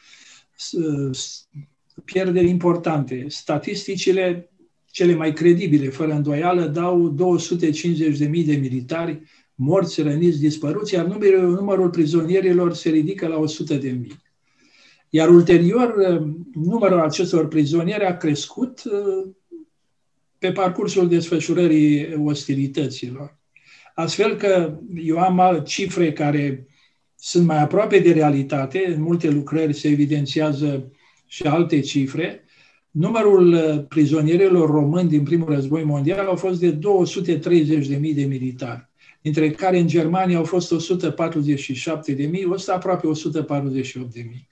[2.05, 3.25] pierderi importante.
[3.29, 4.51] Statisticile
[4.91, 9.23] cele mai credibile, fără îndoială, dau 250.000 de militari
[9.55, 13.39] morți, răniți, dispăruți, iar numărul, numărul prizonierilor se ridică la
[13.79, 14.07] 100.000.
[15.09, 19.31] Iar ulterior, uh, numărul acestor prizonieri a crescut uh,
[20.39, 23.37] pe parcursul desfășurării ostilităților.
[23.95, 26.67] Astfel că eu am cifre care
[27.25, 30.93] sunt mai aproape de realitate, în multe lucrări se evidențiază
[31.27, 32.45] și alte cifre.
[32.91, 38.89] Numărul uh, prizonierilor români din primul război mondial au fost de 230.000 de militari,
[39.21, 44.49] dintre care în Germania au fost 147.000, ăsta aproape 148.000.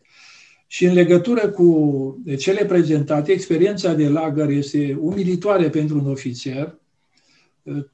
[0.66, 6.78] Și în legătură cu cele prezentate, experiența de lagăr este umilitoare pentru un ofițer,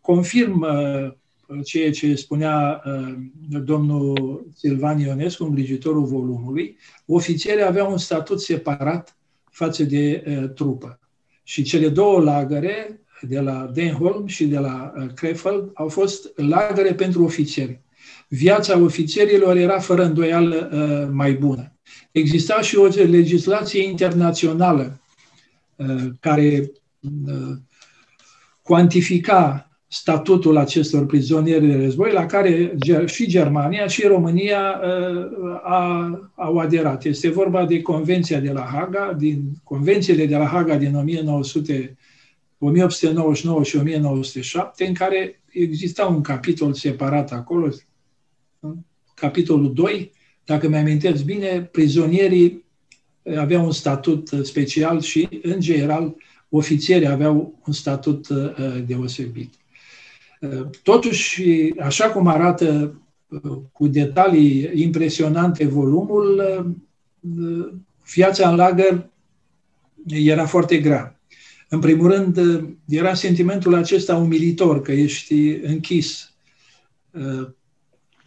[0.01, 0.71] confirmă
[1.65, 3.15] ceea ce spunea uh,
[3.65, 9.17] domnul Silvan Ionescu, îngrijitorul volumului, ofițerii aveau un statut separat
[9.51, 11.01] față de uh, trupă.
[11.43, 16.95] Și cele două lagăre, de la Denholm și de la uh, Krefeld, au fost lagăre
[16.95, 17.81] pentru ofițeri.
[18.29, 21.77] Viața ofițerilor era fără îndoială mai bună.
[22.13, 25.01] Exista și o legislație internațională
[25.77, 27.57] uh, care uh,
[28.63, 36.59] cuantifica statutul acestor prizonieri de război, la care și Germania și România uh, a, au
[36.59, 37.05] aderat.
[37.05, 41.97] Este vorba de Convenția de la Haga, din Convențiile de la Haga din 1900,
[42.59, 47.69] 1899 și 1907, în care exista un capitol separat acolo,
[49.15, 50.13] capitolul 2,
[50.45, 52.65] dacă mi-amintesc bine, prizonierii
[53.23, 56.15] eh, aveau un statut eh, special și, în general,
[56.49, 59.55] ofițerii aveau un statut eh, deosebit.
[60.83, 61.43] Totuși,
[61.79, 63.01] așa cum arată
[63.73, 66.43] cu detalii impresionante volumul,
[68.15, 69.11] viața în lagăr
[70.07, 71.21] era foarte grea.
[71.69, 72.39] În primul rând,
[72.89, 76.35] era sentimentul acesta umilitor, că ești închis,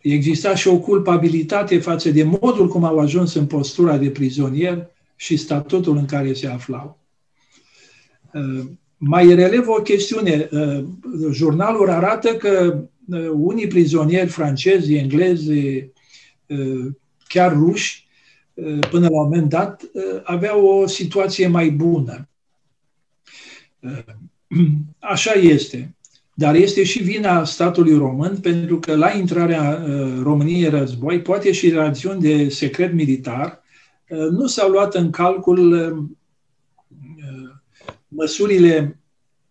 [0.01, 5.38] exista și o culpabilitate față de modul cum au ajuns în postura de prizonier și
[5.38, 6.99] statutul în care se aflau.
[9.00, 10.50] Uh, mai relev o chestiune.
[11.32, 12.84] Jurnalul arată că
[13.34, 15.52] unii prizonieri francezi, englezi,
[17.28, 18.08] chiar ruși,
[18.89, 19.82] până la un moment dat,
[20.24, 22.30] aveau o situație mai bună.
[25.00, 25.93] Așa este.
[26.34, 29.86] Dar este și vina statului român, pentru că la intrarea
[30.22, 33.64] României în război, poate și rațiuni de secret militar,
[34.32, 35.93] nu s-au luat în calcul
[38.10, 38.99] măsurile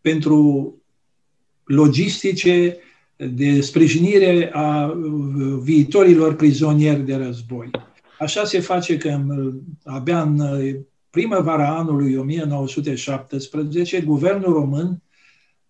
[0.00, 0.72] pentru
[1.64, 2.76] logistice,
[3.16, 4.94] de sprijinire a
[5.61, 7.70] viitorilor prizonieri de război.
[8.18, 9.20] Așa se face că
[9.84, 10.40] abia în
[11.11, 15.02] primăvara anului 1917, guvernul român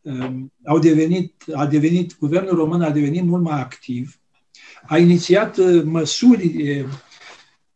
[0.01, 4.19] um, au devenit, a devenit, guvernul român a devenit mult mai activ,
[4.87, 6.87] a inițiat uh, măsuri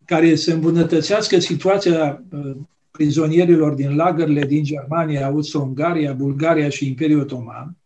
[0.05, 2.57] care să îmbunătățească situația uh,
[2.93, 7.77] prizonierilor din lagările din Germania, Austro-Ungaria, Bulgaria și Imperiul Otoman.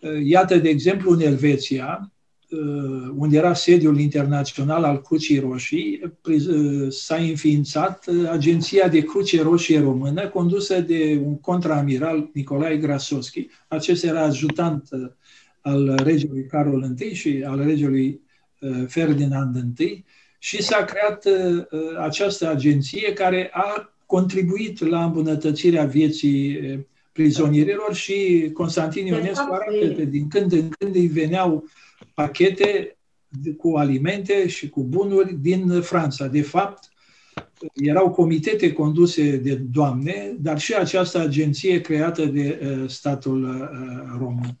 [0.00, 2.12] Uh, iată, de exemplu, în Elveția,
[2.50, 9.80] uh, unde era sediul internațional al Crucii Roșii, uh, s-a înființat Agenția de Cruce Roșie
[9.80, 13.48] Română, condusă de un contraamiral, Nicolae Grasovski.
[13.68, 14.88] Acesta era ajutant
[15.60, 18.20] al regelui Carol I și al regelui
[18.86, 20.04] Ferdinand I
[20.38, 21.26] și s-a creat
[21.98, 26.58] această agenție care a contribuit la îmbunătățirea vieții
[27.12, 31.64] prizonierilor și Constantin Ionescu arată că din când în când îi veneau
[32.14, 32.96] pachete
[33.56, 36.26] cu alimente și cu bunuri din Franța.
[36.26, 36.88] De fapt,
[37.74, 44.58] erau comitete conduse de doamne, dar și această agenție creată de uh, statul uh, român.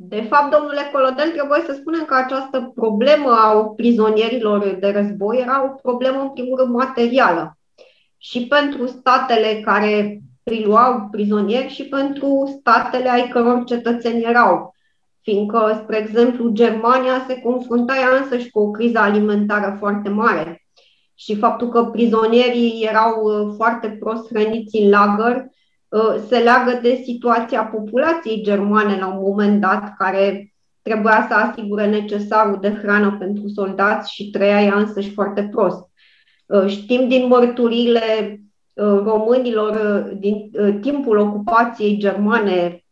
[0.00, 5.64] De fapt, domnule Colodel, trebuie să spunem că această problemă a prizonierilor de război era
[5.64, 7.58] o problemă, în primul rând, materială.
[8.16, 14.74] Și pentru statele care priluau prizonieri și pentru statele ai căror cetățeni erau.
[15.20, 20.66] Fiindcă, spre exemplu, Germania se confrunta ea și cu o criză alimentară foarte mare.
[21.14, 25.57] Și faptul că prizonierii erau uh, foarte prost hrăniți în lagăr Uh,
[26.28, 32.58] se leagă de situația populației germane la un moment dat, care trebuia să asigure necesarul
[32.60, 35.86] de hrană pentru soldați și trăia ea însăși foarte prost.
[36.46, 38.00] Uh, știm din mărturile
[38.74, 42.82] uh, românilor din timpul ocupației germane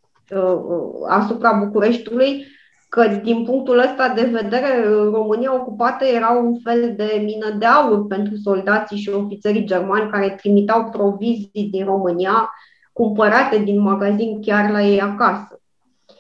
[1.08, 2.46] asupra Bucureștiului
[2.88, 8.06] că din punctul ăsta de vedere România ocupată era un fel de mină de aur
[8.06, 12.50] pentru soldații și ofițerii germani care trimiteau provizii din România
[12.96, 15.60] cumpărate din magazin chiar la ei acasă.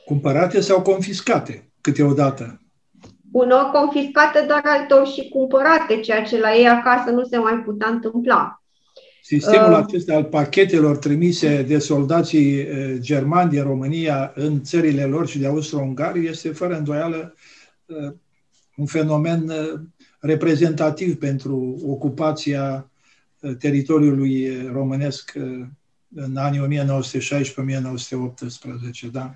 [0.04, 2.60] Cumpărate sau confiscate câteodată?
[3.32, 7.88] Unor confiscate, dar altor și cumpărate, ceea ce la ei acasă nu se mai putea
[7.88, 8.62] întâmpla.
[9.22, 15.26] Sistemul uh, acesta al pachetelor trimise de soldații uh, germani din România în țările lor
[15.26, 17.34] și de Austro-Ungaria este fără îndoială
[17.86, 18.12] uh,
[18.76, 19.80] un fenomen uh,
[20.20, 22.90] reprezentativ pentru ocupația
[23.40, 25.66] uh, teritoriului românesc uh,
[26.14, 26.84] în anii
[29.08, 29.34] 1916-1918, da.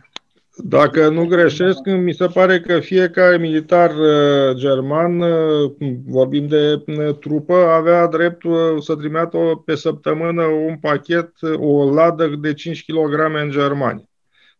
[0.56, 5.72] Dacă nu greșesc, mi se pare că fiecare militar uh, german, uh,
[6.06, 12.54] vorbim de uh, trupă, avea dreptul să trimită pe săptămână un pachet, o ladă de
[12.54, 14.08] 5 kg în Germania.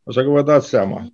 [0.05, 1.07] Așa că vă dați seama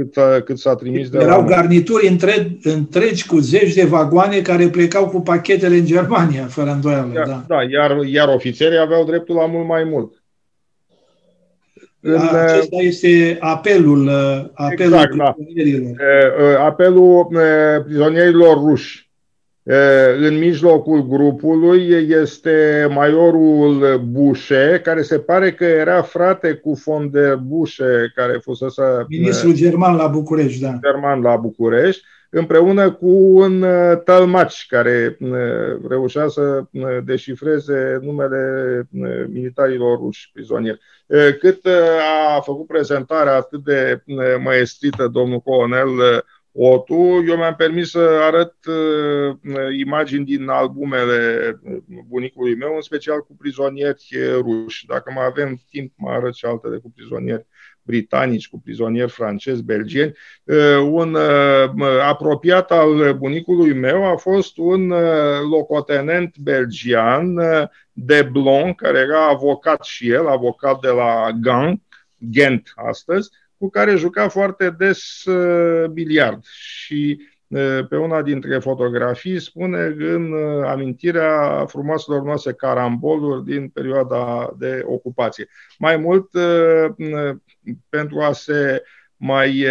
[0.00, 4.68] cât, cât s-a trimis de Erau la garnituri întregi, întregi cu zeci de vagoane care
[4.68, 7.12] plecau cu pachetele în Germania, fără îndoială.
[7.14, 10.22] Iar, da, da iar, iar ofițerii aveau dreptul la mult mai mult.
[12.00, 15.32] În, Acesta este apelul, uh, apelul exact, da.
[15.32, 15.96] prizonierilor.
[16.54, 16.64] Da.
[16.64, 17.28] Apelul
[17.84, 19.09] prizonierilor ruși.
[20.18, 28.12] În mijlocul grupului este majorul Bușe, care se pare că era frate cu Fonder Bușe,
[28.14, 28.82] care fusese...
[29.08, 30.78] Ministrul german la București, da.
[30.82, 33.64] German la București, împreună cu un
[34.04, 35.18] tălmaci care
[35.88, 36.62] reușea să
[37.04, 38.88] deșifreze numele
[39.32, 40.80] militarilor ruși prizonieri.
[41.40, 41.66] Cât
[42.36, 44.02] a făcut prezentarea atât de
[44.42, 45.88] maestrită domnul colonel
[46.52, 49.36] Otu, eu mi-am permis să arăt uh,
[49.78, 51.60] imagini din albumele
[52.08, 54.06] bunicului meu, în special cu prizonieri
[54.40, 54.86] ruși.
[54.86, 57.46] Dacă mai avem timp, mă arăt și altele cu prizonieri
[57.82, 60.12] britanici, cu prizonieri francezi, belgieni.
[60.44, 67.34] Uh, un uh, apropiat al bunicului meu a fost un uh, locotenent belgian
[67.92, 71.80] de Blon, care era avocat și el, avocat de la Gand,
[72.16, 73.30] Ghent astăzi,
[73.60, 77.20] cu care juca foarte des uh, biliard și
[77.88, 80.34] pe una dintre fotografii spune în
[80.66, 85.48] amintirea frumoaselor noastre caramboluri din perioada de ocupație.
[85.78, 86.30] Mai mult,
[87.88, 88.82] pentru a se
[89.16, 89.64] mai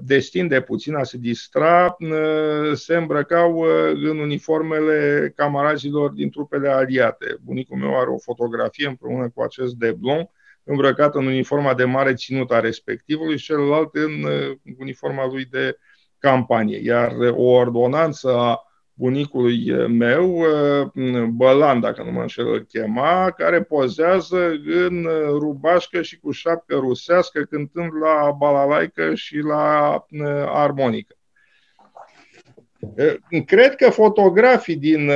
[0.00, 1.96] destinde puțin, a se distra,
[2.74, 3.60] se îmbrăcau
[3.94, 7.36] în uniformele camarazilor din trupele aliate.
[7.44, 10.30] Bunicul meu are o fotografie împreună cu acest deblon,
[10.64, 14.10] îmbrăcat în uniforma de mare ținut a respectivului și celălalt în
[14.78, 15.78] uniforma lui de
[16.18, 16.80] campanie.
[16.82, 18.58] Iar o ordonanță a
[18.96, 20.44] bunicului meu,
[21.30, 27.42] Bălan, dacă nu mă înșel îl chema, care pozează în rubașcă și cu șapcă rusească,
[27.42, 30.06] cântând la balalaică și la
[30.46, 31.13] armonică.
[33.46, 35.10] Cred că fotografii din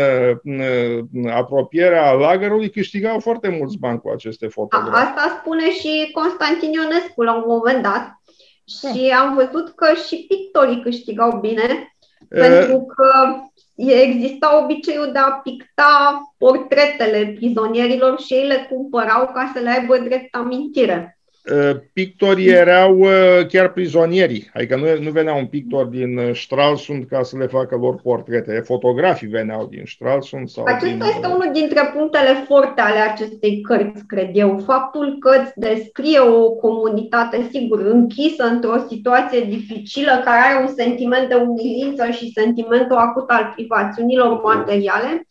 [1.31, 4.93] apropierea lagărului câștigau foarte mulți bani cu aceste fotografii.
[4.93, 8.21] Asta spune și Constantin Ionescu la un moment dat.
[8.65, 11.97] Și am văzut că și pictorii câștigau bine,
[12.29, 12.41] e...
[12.41, 13.37] pentru că
[13.75, 19.99] exista obiceiul de a picta portretele prizonierilor și ei le cumpărau ca să le aibă
[19.99, 21.18] drept amintire.
[21.53, 27.05] Uh, pictorii erau uh, chiar prizonieri, adică nu, nu venea un pictor din uh, Stralsund
[27.05, 30.49] ca să le facă lor portrete, fotografii veneau din Stralsund.
[30.49, 31.01] Sau Acesta din...
[31.01, 36.51] este unul dintre punctele forte ale acestei cărți, cred eu, faptul că îți descrie o
[36.51, 43.31] comunitate, sigur, închisă într-o situație dificilă, care are un sentiment de umilință și sentimentul acut
[43.31, 45.29] al privațiunilor materiale,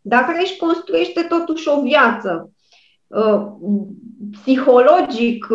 [0.00, 2.52] dar care își construiește totuși o viață
[4.32, 5.46] psihologic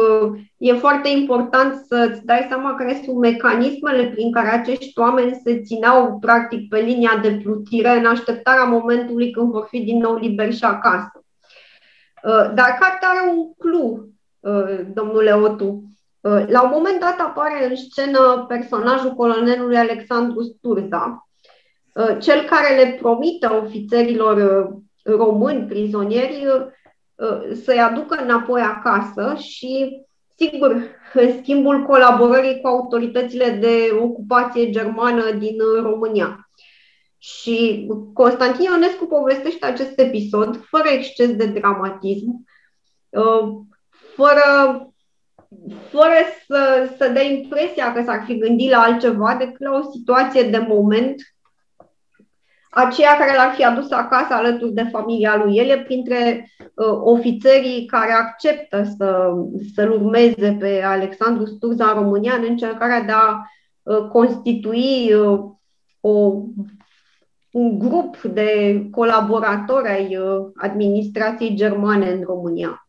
[0.58, 6.18] e foarte important să-ți dai seama care sunt mecanismele prin care acești oameni se țineau
[6.20, 10.64] practic pe linia de plutire în așteptarea momentului când vor fi din nou liberi și
[10.64, 11.26] acasă.
[12.54, 14.08] Dar cartea are un clu,
[14.94, 15.84] domnule Otu.
[16.48, 21.28] La un moment dat apare în scenă personajul colonelului Alexandru Sturza,
[22.20, 24.68] cel care le promite ofițerilor
[25.04, 26.83] români, prizonieri, Uh,
[27.64, 30.02] să-i aducă înapoi acasă și,
[30.38, 30.84] sigur,
[31.14, 36.50] în schimbul colaborării cu autoritățile de ocupație germană din România.
[37.18, 42.46] Și Constantin Ionescu povestește acest episod fără exces de dramatism,
[43.10, 43.52] uh,
[44.16, 44.78] fără,
[45.90, 46.14] fără
[46.48, 50.58] să, să dea impresia că s-ar fi gândit la altceva decât la o situație de
[50.58, 51.33] moment
[52.74, 55.58] aceea care l-ar fi adus acasă alături de familia lui.
[55.58, 59.34] El e printre uh, ofițerii care acceptă să,
[59.76, 63.42] să-l urmeze pe Alexandru Sturza în România în încercarea de a
[63.84, 65.40] uh, constitui uh,
[66.00, 66.34] o,
[67.52, 72.88] un grup de colaboratori ai uh, administrației germane în România.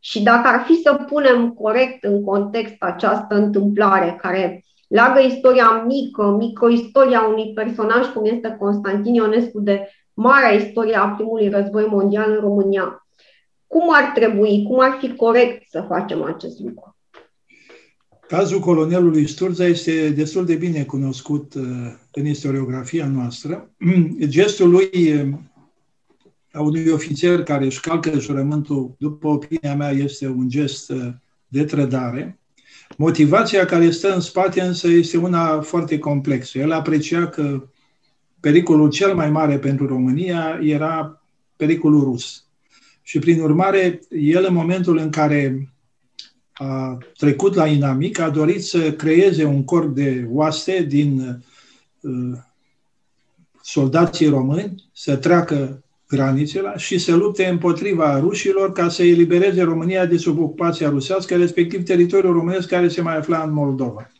[0.00, 6.36] Și dacă ar fi să punem corect în context această întâmplare care leagă istoria mică,
[6.38, 12.40] microistoria unui personaj cum este Constantin Ionescu de marea istorie a primului război mondial în
[12.40, 13.06] România.
[13.66, 16.96] Cum ar trebui, cum ar fi corect să facem acest lucru?
[18.28, 21.62] Cazul colonelului Sturza este destul de bine cunoscut uh,
[22.12, 23.70] în istoriografia noastră.
[24.36, 25.32] Gestul lui uh,
[26.52, 31.08] a unui ofițer care își calcă jurământul, după opinia mea, este un gest uh,
[31.48, 32.41] de trădare.
[32.96, 36.58] Motivația care stă în spate însă este una foarte complexă.
[36.58, 37.68] El aprecia că
[38.40, 41.22] pericolul cel mai mare pentru România era
[41.56, 42.44] pericolul rus.
[43.02, 45.72] Și prin urmare, el în momentul în care
[46.52, 51.42] a trecut la inamic, a dorit să creeze un corp de oaste din
[52.00, 52.38] uh,
[53.62, 55.82] soldații români, să treacă
[56.12, 61.84] granițele și să lupte împotriva rușilor ca să elibereze România de sub ocupația rusească, respectiv
[61.84, 64.10] teritoriul românesc care se mai afla în Moldova.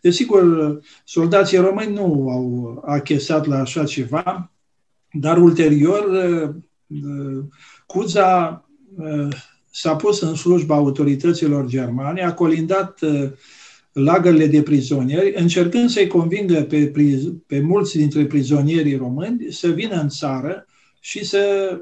[0.00, 4.52] Desigur, soldații români nu au achesat la așa ceva,
[5.12, 6.04] dar ulterior
[7.86, 8.64] Cuza
[9.70, 13.00] s-a pus în slujba autorităților germane, a colindat
[13.92, 16.92] lagările de prizonieri, încercând să-i convingă pe,
[17.46, 20.64] pe mulți dintre prizonierii români să vină în țară
[21.00, 21.76] și să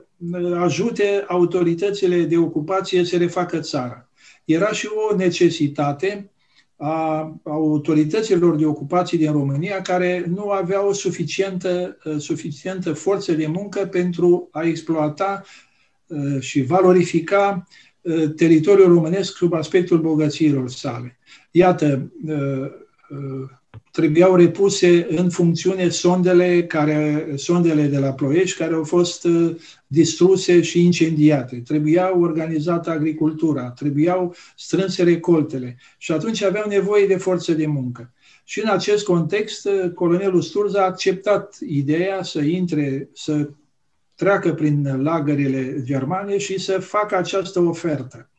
[0.57, 4.11] ajute autoritățile de ocupație să refacă țara.
[4.45, 6.31] Era și o necesitate
[6.77, 14.49] a autorităților de ocupație din România care nu aveau suficientă, suficientă forță de muncă pentru
[14.53, 15.43] a exploata
[16.07, 17.67] uh, și valorifica
[18.01, 21.19] uh, teritoriul românesc sub aspectul bogățiilor sale.
[21.51, 22.71] Iată, uh,
[23.93, 30.63] trebuiau repuse în funcțiune sondele, care, sondele de la Ploiești care au fost uh, distruse
[30.63, 31.63] și incendiate.
[31.67, 38.13] Trebuiau organizată agricultura, trebuiau strânse recoltele și atunci aveau nevoie de forță de muncă.
[38.45, 43.49] Și în acest context, colonelul Sturza a acceptat ideea să intre, să
[44.15, 48.31] treacă prin lagările germane și să facă această ofertă.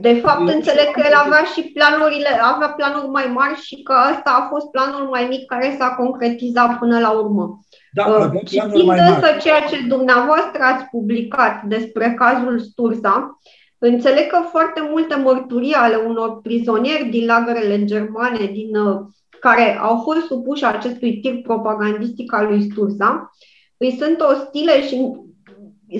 [0.00, 4.30] De fapt, înțeleg că el avea și planurile, avea planuri mai mari și că ăsta
[4.30, 7.58] a fost planul mai mic care s-a concretizat până la urmă.
[7.92, 13.40] Da, uh, Citind însă ceea ce dumneavoastră ați publicat despre cazul Sturza,
[13.78, 19.00] înțeleg că foarte multe mărturii ale unor prizonieri din lagărele germane, din, uh,
[19.40, 23.30] care au fost supuși acestui tir propagandistic al lui Sturza,
[23.76, 25.24] îi sunt ostile și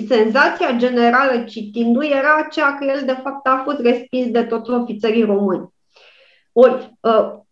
[0.07, 5.23] senzația generală citindu-i era aceea că el de fapt a fost respins de toți ofițerii
[5.23, 5.73] români.
[6.51, 7.45] Ori, ă,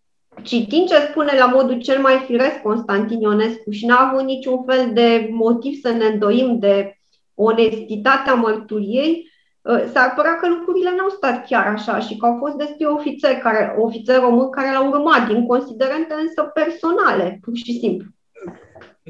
[0.43, 4.89] citind ce spune la modul cel mai firesc Constantin Ionescu și n-a avut niciun fel
[4.93, 6.97] de motiv să ne îndoim de
[7.33, 9.31] onestitatea mărturiei,
[9.65, 13.39] ă, s-ar părea că lucrurile n-au stat chiar așa și că au fost destui ofițeri,
[13.39, 18.07] care, ofițeri români care l-au urmat, din considerente însă personale, pur și simplu.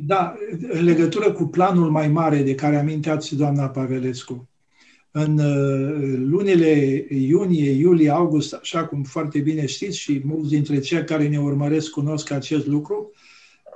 [0.04, 0.36] Da,
[0.70, 4.50] în legătură cu planul mai mare de care aminteați doamna Pavelescu,
[5.12, 11.04] în uh, lunile iunie, iulie, august, așa cum foarte bine știți și mulți dintre cei
[11.04, 13.12] care ne urmăresc cunosc acest lucru,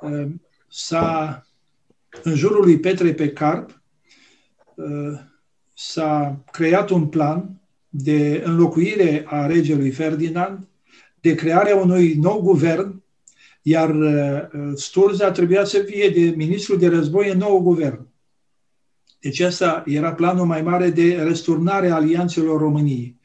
[0.01, 0.27] uh,
[0.67, 1.45] s-a,
[2.23, 3.81] în jurul lui Petre pe Carp,
[4.75, 5.19] uh,
[5.73, 10.67] s-a creat un plan de înlocuire a regelui Ferdinand,
[11.21, 13.01] de crearea unui nou guvern
[13.69, 18.07] iar uh, Sturza trebuia să fie de ministru de război în nou guvern.
[19.19, 23.17] Deci asta era planul mai mare de răsturnare a alianțelor României.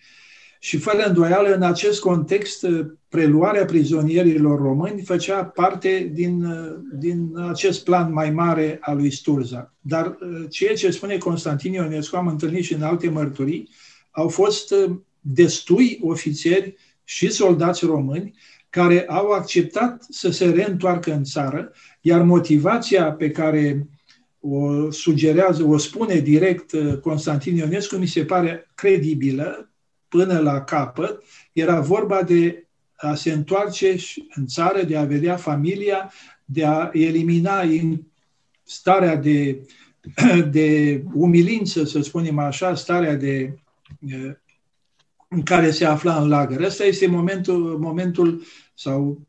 [0.58, 7.38] Și fără îndoială, în acest context, uh, preluarea prizonierilor români făcea parte din, uh, din
[7.48, 9.74] acest plan mai mare al lui Sturza.
[9.80, 10.18] Dar
[10.48, 13.68] ceea ce spune Constantin Ionescu, am întâlnit și în alte mărturii,
[14.10, 14.74] au fost
[15.20, 16.74] destui ofițeri
[17.04, 18.34] și soldați români
[18.74, 23.88] care au acceptat să se reîntoarcă în țară, iar motivația pe care
[24.40, 29.70] o sugerează, o spune direct uh, Constantin Ionescu, mi se pare credibilă
[30.08, 31.22] până la capăt.
[31.52, 32.66] Era vorba de
[32.96, 33.96] a se întoarce
[34.34, 36.12] în țară, de a vedea familia,
[36.44, 38.00] de a elimina în
[38.62, 39.66] starea de,
[40.50, 43.58] de umilință, să spunem așa, starea de
[44.00, 44.32] uh,
[45.28, 46.60] în care se afla în lagăr.
[46.60, 48.42] Ăsta este momentul, momentul
[48.74, 49.20] sau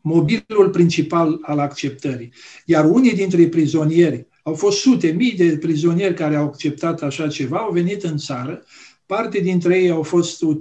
[0.00, 2.32] mobilul principal al acceptării.
[2.64, 7.58] Iar unii dintre prizonieri, au fost sute, mii de prizonieri care au acceptat așa ceva,
[7.58, 8.64] au venit în țară,
[9.06, 10.56] parte dintre ei au fost uh,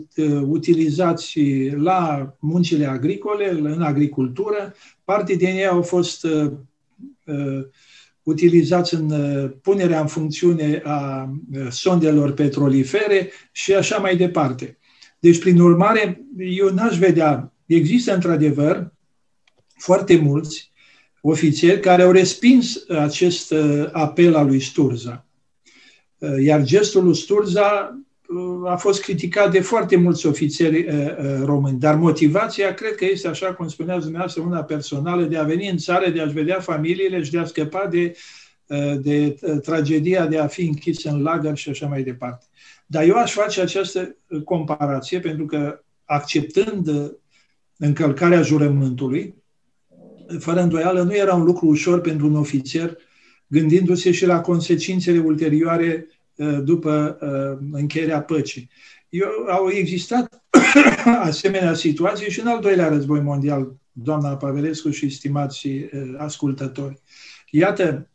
[0.46, 1.40] utilizați
[1.76, 4.74] la muncile agricole, în agricultură,
[5.04, 6.52] parte din ei au fost uh,
[7.26, 7.66] uh,
[8.24, 14.78] utilizați în uh, punerea în funcțiune a uh, sondelor petrolifere și așa mai departe.
[15.20, 18.92] Deci, prin urmare, eu n-aș vedea Există într-adevăr
[19.78, 20.72] foarte mulți
[21.22, 25.26] ofițeri care au respins acest uh, apel al lui Sturza.
[26.18, 30.86] Uh, iar gestul lui Sturza uh, a fost criticat de foarte mulți ofițeri
[31.44, 35.70] români, dar motivația cred că este, așa cum spuneați dumneavoastră, una personală de a veni
[35.70, 38.18] în țară, de a-și vedea familiile și de a scăpa de,
[39.02, 42.46] de tragedia de a fi închis în lagăr și așa mai departe.
[42.86, 47.12] Dar eu aș face această comparație pentru că acceptând
[47.82, 49.36] încălcarea jurământului,
[50.40, 52.98] fără îndoială, nu era un lucru ușor pentru un ofițer,
[53.48, 58.70] gândindu-se și la consecințele ulterioare uh, după uh, încheierea păcii.
[59.10, 60.44] Eu, au existat
[61.30, 67.00] asemenea situații și în al doilea război mondial, doamna Pavelescu și stimați uh, ascultători.
[67.50, 68.10] Iată,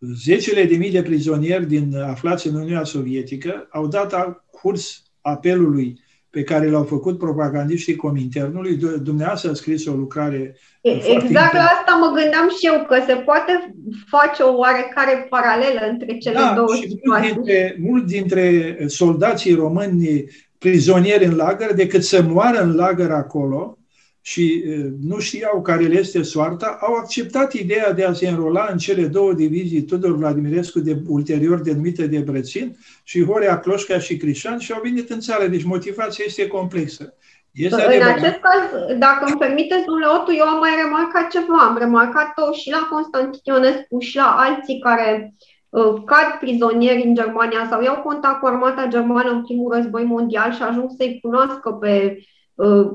[0.00, 6.03] zecile de mii de prizonieri din aflați în Uniunea Sovietică au dat curs apelului
[6.34, 8.76] pe care l-au făcut propagandiștii Cominternului.
[9.02, 13.74] Dumneavoastră a scris o lucrare Exact la asta mă gândeam și eu, că se poate
[14.06, 17.04] face o oarecare paralelă între cele da, două și situații.
[17.06, 20.24] Mulți dintre, mulți dintre soldații români
[20.58, 23.78] prizonieri în lagăr, decât să moară în lagăr acolo,
[24.26, 24.64] și
[25.00, 29.06] nu știau care le este soarta, au acceptat ideea de a se înrola în cele
[29.06, 34.72] două divizii Tudor Vladimirescu, de, ulterior denumite de Brățin, și Horea Cloșca și Crișan și
[34.72, 35.46] au venit în țară.
[35.46, 37.14] Deci motivația este complexă.
[37.52, 38.16] Este în adevărat.
[38.16, 38.62] acest caz,
[38.98, 41.58] dacă îmi permiteți, domnule Otu, eu am mai remarcat ceva.
[41.68, 45.34] Am remarcat-o și la Constantin Ionescu și la alții care
[45.68, 50.52] uh, cad prizonieri în Germania sau iau contact cu armata germană în primul război mondial
[50.52, 52.18] și ajung să-i cunoască pe
[52.54, 52.86] uh,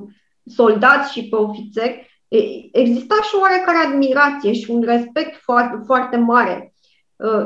[0.45, 2.21] soldați și pe ofițeri,
[2.71, 6.73] exista și o oarecare admirație și un respect foarte, foarte mare.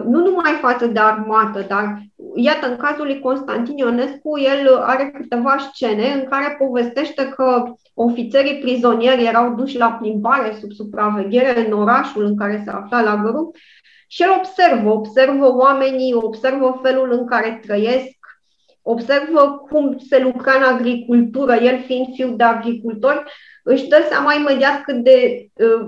[0.05, 2.01] nu numai față de armată, dar
[2.35, 7.63] iată, în cazul lui Constantin Ionescu, el are câteva scene în care povestește că
[7.93, 13.21] ofițerii prizonieri erau duși la plimbare sub supraveghere în orașul în care se afla la
[13.23, 13.51] găru
[14.13, 18.17] și el observă, observă oamenii, observă felul în care trăiesc,
[18.83, 23.31] observă cum se lucra în agricultură, el fiind fiu de agricultor,
[23.63, 25.87] își dă seama imediat cât de uh,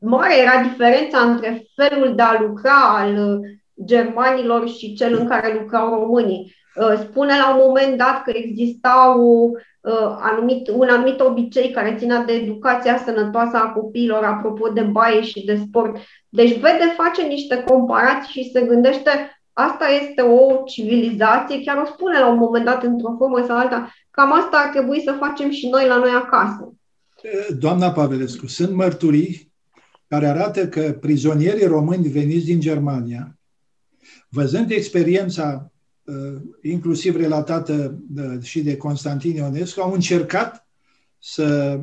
[0.00, 3.40] mare era diferența între felul de a lucra al uh,
[3.84, 6.54] germanilor și cel în care lucrau românii.
[6.74, 9.48] Uh, spune la un moment dat că exista o,
[9.80, 15.22] uh, anumit, un anumit obicei care ținea de educația sănătoasă a copiilor, apropo de baie
[15.22, 15.96] și de sport.
[16.28, 19.10] Deci vede, face niște comparații și se gândește
[19.52, 23.92] asta este o civilizație, chiar o spune la un moment dat într-o formă sau alta,
[24.10, 26.72] cam asta ar trebui să facem și noi la noi acasă.
[27.58, 29.52] Doamna Pavelescu, sunt mărturii
[30.08, 33.38] care arată că prizonierii români veniți din Germania,
[34.28, 35.70] văzând experiența
[36.04, 40.66] uh, inclusiv relatată uh, și de Constantin Ionescu, au încercat
[41.18, 41.80] să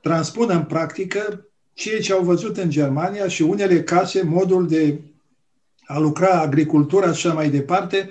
[0.00, 5.00] transpună în practică ceea ce au văzut în Germania și unele case, modul de
[5.88, 8.10] a lucra agricultura și așa mai departe,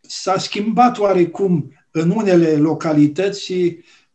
[0.00, 3.52] s-a schimbat oarecum în unele localități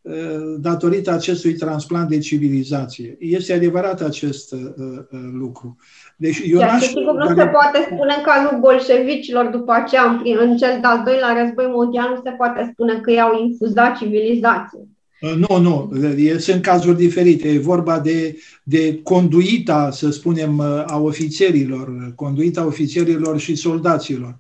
[0.02, 0.14] uh,
[0.58, 3.18] datorită acestui transplant de civilizație.
[3.20, 5.78] Este adevărat acest uh, uh, lucru.
[6.18, 10.58] Deci eu Iar sigur nu se poate spune în cazul bolșevicilor după aceea, în, în
[10.58, 14.80] cel de-al doilea război mondial, nu se poate spune că i-au infuzat civilizație.
[15.20, 15.92] Nu, nu,
[16.38, 17.50] sunt cazuri diferite.
[17.50, 24.38] E vorba de, de conduita, să spunem, a ofițerilor, conduita ofițerilor și soldaților.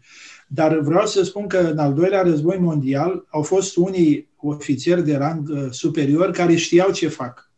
[0.52, 5.16] Dar vreau să spun că în al doilea război mondial au fost unii ofițeri de
[5.16, 7.52] rang uh, superior care știau ce fac.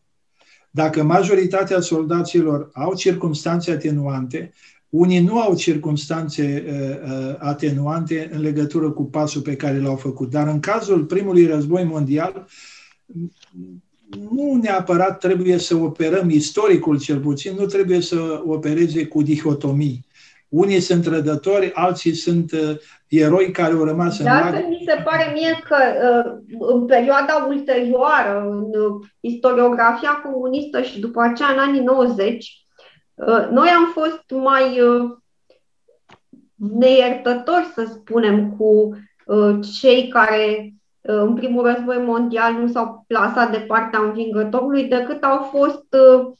[0.69, 4.53] Dacă majoritatea soldaților au circunstanțe atenuante,
[4.89, 10.29] unii nu au circunstanțe uh, uh, atenuante în legătură cu pasul pe care l-au făcut.
[10.29, 12.47] Dar în cazul primului război mondial,
[14.31, 20.05] nu neapărat trebuie să operăm, istoricul cel puțin, nu trebuie să opereze cu dihotomii.
[20.49, 22.75] Unii sunt trădători, alții sunt uh,
[23.07, 28.47] eroi care au rămas în Da, mi se pare mie că uh, în perioada ulterioară,
[28.49, 32.65] în uh, istoriografia comunistă și după aceea în anii 90,
[33.13, 35.09] uh, noi am fost mai uh,
[36.55, 38.89] neiertători, să spunem, cu
[39.25, 45.41] uh, cei care în primul război mondial nu s-au plasat de partea învingătorului decât au
[45.41, 46.31] fost uh,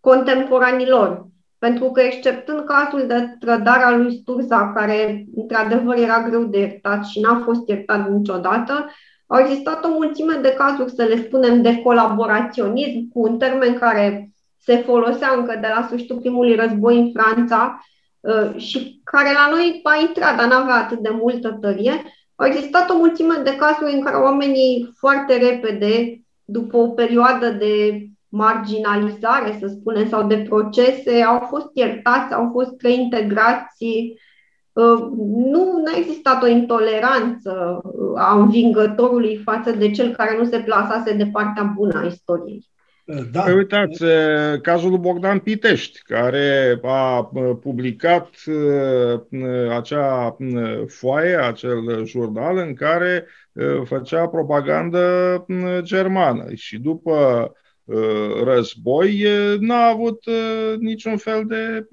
[0.00, 1.26] contemporanilor.
[1.58, 7.04] Pentru că, exceptând cazul de trădare a lui Sturza, care într-adevăr era greu de iertat
[7.04, 8.90] și n-a fost iertat niciodată,
[9.26, 14.30] au existat o mulțime de cazuri, să le spunem, de colaboraționism, cu un termen care
[14.58, 17.80] se folosea încă de la sfârșitul primului război în Franța
[18.20, 22.02] uh, și care la noi a intrat, dar n-avea atât de multă tărie,
[22.36, 28.06] au existat o mulțime de cazuri în care oamenii foarte repede, după o perioadă de
[28.28, 33.84] marginalizare, să spunem, sau de procese, au fost iertați, au fost reintegrați.
[34.72, 37.80] Uh, nu a existat o intoleranță
[38.16, 42.71] a învingătorului față de cel care nu se plasase de partea bună a istoriei.
[43.04, 43.42] Da.
[43.42, 44.04] Păi uitați,
[44.62, 47.30] cazul lui Bogdan Pitești, care a
[47.60, 48.28] publicat
[49.70, 50.36] acea
[50.86, 53.26] foaie, acel jurnal în care
[53.84, 55.46] făcea propagandă
[55.80, 57.52] germană și după
[58.44, 59.26] război
[59.60, 60.24] n-a avut
[60.78, 61.86] niciun fel de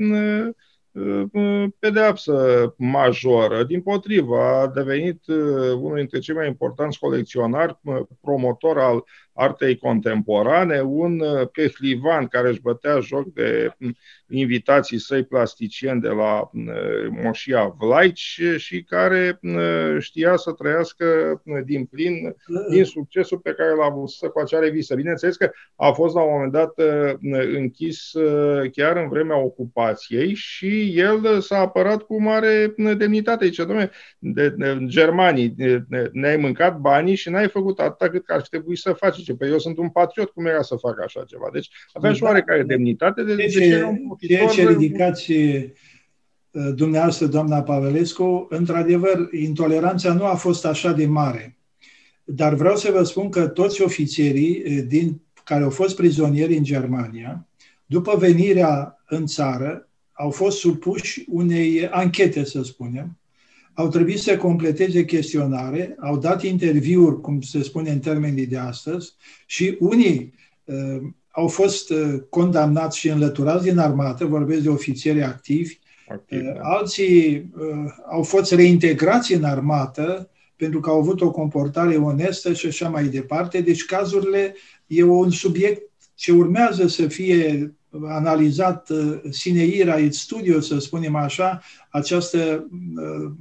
[1.79, 3.63] pedeapsă majoră.
[3.63, 5.21] Din potrivă, a devenit
[5.75, 7.79] unul dintre cei mai importanți colecționari,
[8.21, 9.03] promotor al
[9.39, 13.95] artei contemporane, un uh, pehlivan care își bătea joc de mm,
[14.29, 16.71] invitații săi plasticieni de la mm,
[17.23, 21.05] Moșia Vlaici și care mm, știa să trăiască
[21.65, 22.35] din plin
[22.69, 24.95] din succesul pe care l-a avut cu acea revistă.
[24.95, 27.13] Bineînțeles că a fost la un moment dat uh,
[27.55, 33.45] închis uh, chiar în vremea ocupației și el s-a apărat cu mare demnitate.
[33.45, 35.55] Zice, domnule, de, de, germanii,
[36.11, 39.59] ne-ai mâncat banii și n-ai făcut atâta cât ar trebui să faci zice, pe eu
[39.59, 41.49] sunt un patriot, cum era să fac așa ceva?
[41.53, 43.23] Deci avea și oarecare demnitate.
[43.23, 43.59] De, ce,
[44.19, 51.05] de ce, ce ridicați uh, dumneavoastră, doamna Pavelescu, într-adevăr, intoleranța nu a fost așa de
[51.05, 51.57] mare.
[52.23, 56.63] Dar vreau să vă spun că toți ofițerii uh, din, care au fost prizonieri în
[56.63, 57.47] Germania,
[57.85, 63.17] după venirea în țară, au fost supuși unei anchete, să spunem,
[63.79, 69.13] au trebuit să completeze chestionare, au dat interviuri, cum se spune în termenii de astăzi,
[69.45, 71.01] și unii uh,
[71.31, 75.77] au fost uh, condamnați și înlăturați din armată, vorbesc de ofițeri activi,
[76.11, 76.59] Activ, da.
[76.61, 82.67] Alții uh, au fost reintegrați în armată pentru că au avut o comportare onestă și
[82.67, 83.61] așa mai departe.
[83.61, 84.55] Deci cazurile
[84.87, 85.81] e un subiect
[86.15, 87.73] ce urmează să fie
[88.07, 93.31] analizat uh, sine ira et studio, să spunem așa, această, uh,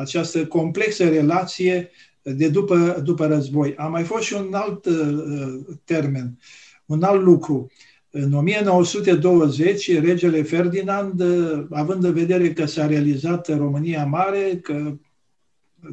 [0.00, 1.90] această complexă relație
[2.22, 3.74] de după, după război.
[3.76, 6.38] A mai fost și un alt uh, termen,
[6.86, 7.70] un alt lucru.
[8.10, 11.22] În 1920, regele Ferdinand,
[11.70, 14.92] având în vedere că s-a realizat România Mare, că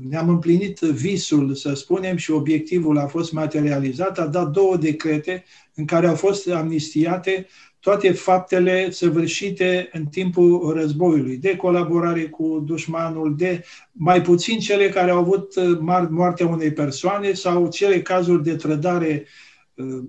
[0.09, 5.43] ne-am împlinit visul, să spunem, și obiectivul a fost materializat, a dat două decrete
[5.73, 7.47] în care au fost amnistiate
[7.87, 15.11] toate faptele săvârșite în timpul războiului, de colaborare cu dușmanul, de mai puțin cele care
[15.11, 15.77] au avut uh,
[16.09, 19.25] moartea unei persoane sau cele cazuri de trădare
[19.73, 20.03] uh,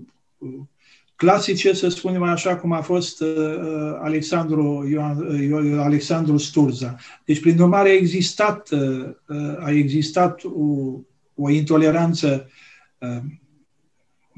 [1.16, 5.18] clasice, să spunem așa, cum a fost uh, uh Alexandru, Ioan,
[5.53, 6.97] uh, Alexandru Sturza.
[7.24, 10.99] Deci, prin urmare, a existat, uh, uh, a existat o,
[11.35, 12.51] o intoleranță
[12.99, 13.22] uh,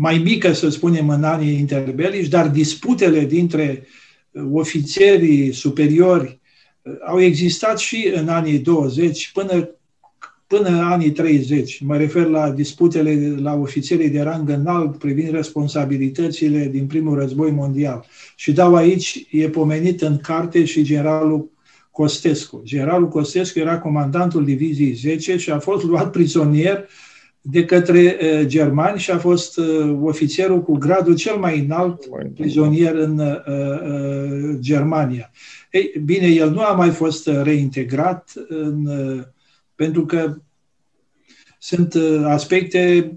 [0.00, 3.86] mai mică, să spunem, în anii interbelici, dar disputele dintre
[4.52, 6.40] ofițerii superiori
[7.06, 9.70] au existat și în anii 20 până
[10.46, 11.80] până în anii 30.
[11.80, 18.04] Mă refer la disputele la ofițerii de rang înalt privind responsabilitățile din primul război mondial.
[18.36, 21.50] Și dau aici, e pomenit în carte și generalul
[21.90, 22.62] Costescu.
[22.64, 26.88] Generalul Costescu era comandantul diviziei 10 și a fost luat prizonier
[27.42, 32.94] de către uh, germani și a fost uh, ofițerul cu gradul cel mai înalt prizonier
[32.94, 35.30] în uh, uh, Germania.
[35.70, 39.22] Ei, bine, el nu a mai fost reintegrat în uh,
[39.74, 40.36] pentru că
[41.58, 43.12] sunt uh, aspecte,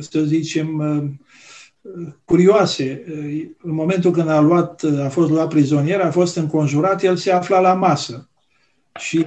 [0.00, 3.04] să zicem, uh, curioase.
[3.08, 7.32] Uh, în momentul când a, luat, a fost luat prizonier, a fost înconjurat, el se
[7.32, 8.28] afla la masă.
[8.98, 9.26] Și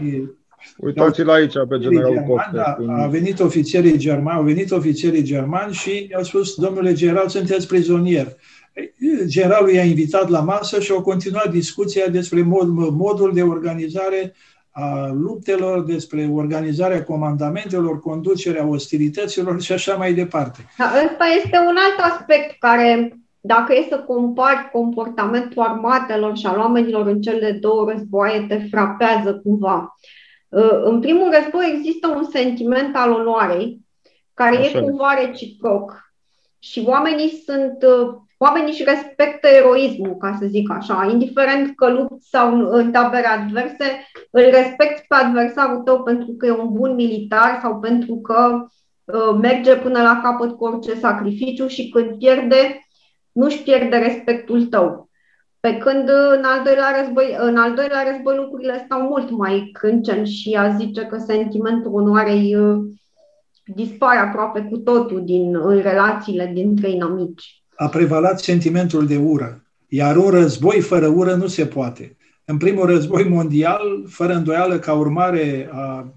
[0.78, 2.50] Uitați-l aici pe generalul Copte.
[2.54, 7.68] Da, a venit ofițerii germani, au venit ofițerii germani și i-au spus, domnule general, sunteți
[7.68, 8.28] prizonier.
[9.26, 14.34] Generalul i-a invitat la masă și au continuat discuția despre mod, modul de organizare
[14.80, 20.60] a luptelor, despre organizarea comandamentelor, conducerea ostilităților și așa mai departe.
[20.78, 26.58] Da, ăsta este un alt aspect care, dacă e să compari comportamentul armatelor și al
[26.58, 29.76] oamenilor în cele două războaie, te frapează cumva.
[29.76, 29.96] Ă,
[30.84, 33.80] în primul război există un sentiment al onoarei,
[34.34, 34.78] care așa.
[34.78, 36.12] e cumva reciproc.
[36.60, 42.30] Și oamenii sunt ă, Oamenii își respectă eroismul, ca să zic așa, indiferent că lupți
[42.30, 47.60] sau în tabere adverse, îl respecti pe adversarul tău pentru că e un bun militar
[47.62, 48.66] sau pentru că
[49.04, 52.88] uh, merge până la capăt cu orice sacrificiu și când pierde,
[53.32, 55.07] nu-și pierde respectul tău.
[55.60, 60.26] Pe când în al doilea război, în al doilea război lucrurile stau mult mai crâncen
[60.26, 62.86] și a zice că sentimentul onoarei uh,
[63.66, 69.66] dispare aproape cu totul din în relațiile dintre inamici a prevalat sentimentul de ură.
[69.88, 72.18] Iar un război fără ură nu se poate.
[72.46, 76.14] În primul război mondial, fără îndoială ca urmare a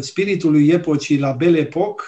[0.00, 2.04] spiritului epocii la Belle Époque,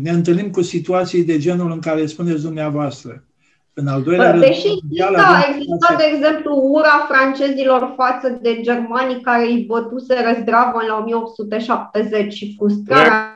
[0.00, 3.24] ne întâlnim cu situații de genul în care spuneți dumneavoastră.
[3.76, 4.68] În al doilea rând, Deși
[5.12, 12.32] da, exista, de exemplu, ura francezilor față de germanii care îi bătuse răzdravă la 1870
[12.32, 13.33] și frustrarea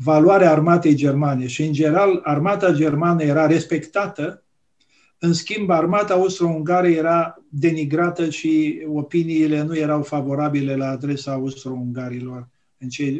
[0.00, 4.42] valoarea armatei germane și, în general, armata germană era respectată,
[5.18, 12.48] în schimb, armata austro-ungară era denigrată și opiniile nu erau favorabile la adresa austro-ungarilor.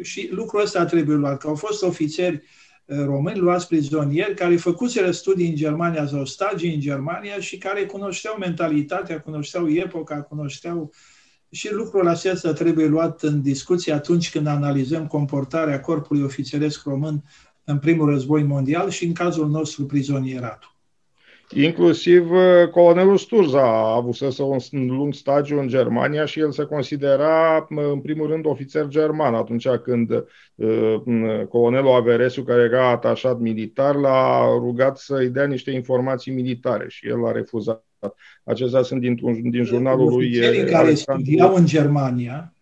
[0.01, 2.43] Și lucrul ăsta trebuie luat, că au fost ofițeri
[2.85, 7.85] eh, români luați prizonieri care făcuseră studii în Germania sau stagii în Germania și care
[7.85, 10.89] cunoșteau mentalitatea, cunoșteau epoca, cunoșteau uh,
[11.51, 17.23] și lucrul acesta trebuie luat în discuție atunci când analizăm comportarea corpului ofițeresc român
[17.63, 20.77] în primul război mondial și în cazul nostru prizonieratul.
[21.51, 26.63] Inclusiv uh, colonelul Sturza a avut să un lung stagiu în Germania și el se
[26.63, 30.11] considera, uh, în primul rând, ofițer german atunci când
[30.55, 37.07] uh, colonelul Averescu, care era atașat militar, l-a rugat să-i dea niște informații militare și
[37.07, 37.88] el a refuzat
[38.43, 39.19] Acestea sunt din,
[39.49, 42.53] din jurnalul lui Ofițerii care studiau în Germania,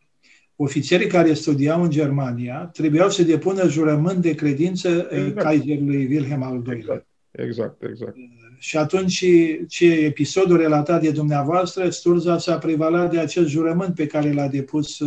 [0.56, 5.42] ofițerii care studiau în Germania trebuiau să depună jurământ de credință exact.
[5.42, 7.08] Kaiserului Wilhelm al II-lea.
[7.32, 7.84] Exact, exact.
[7.84, 8.16] exact.
[8.60, 9.26] Și atunci
[9.68, 15.00] ce episodul relatat de dumneavoastră, Sturza s-a prevalat de acest jurământ pe care l-a depus,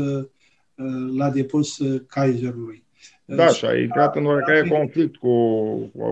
[1.17, 2.85] l-a depus Kaiserului.
[3.37, 5.29] Da, și a intrat în oricare conflict cu...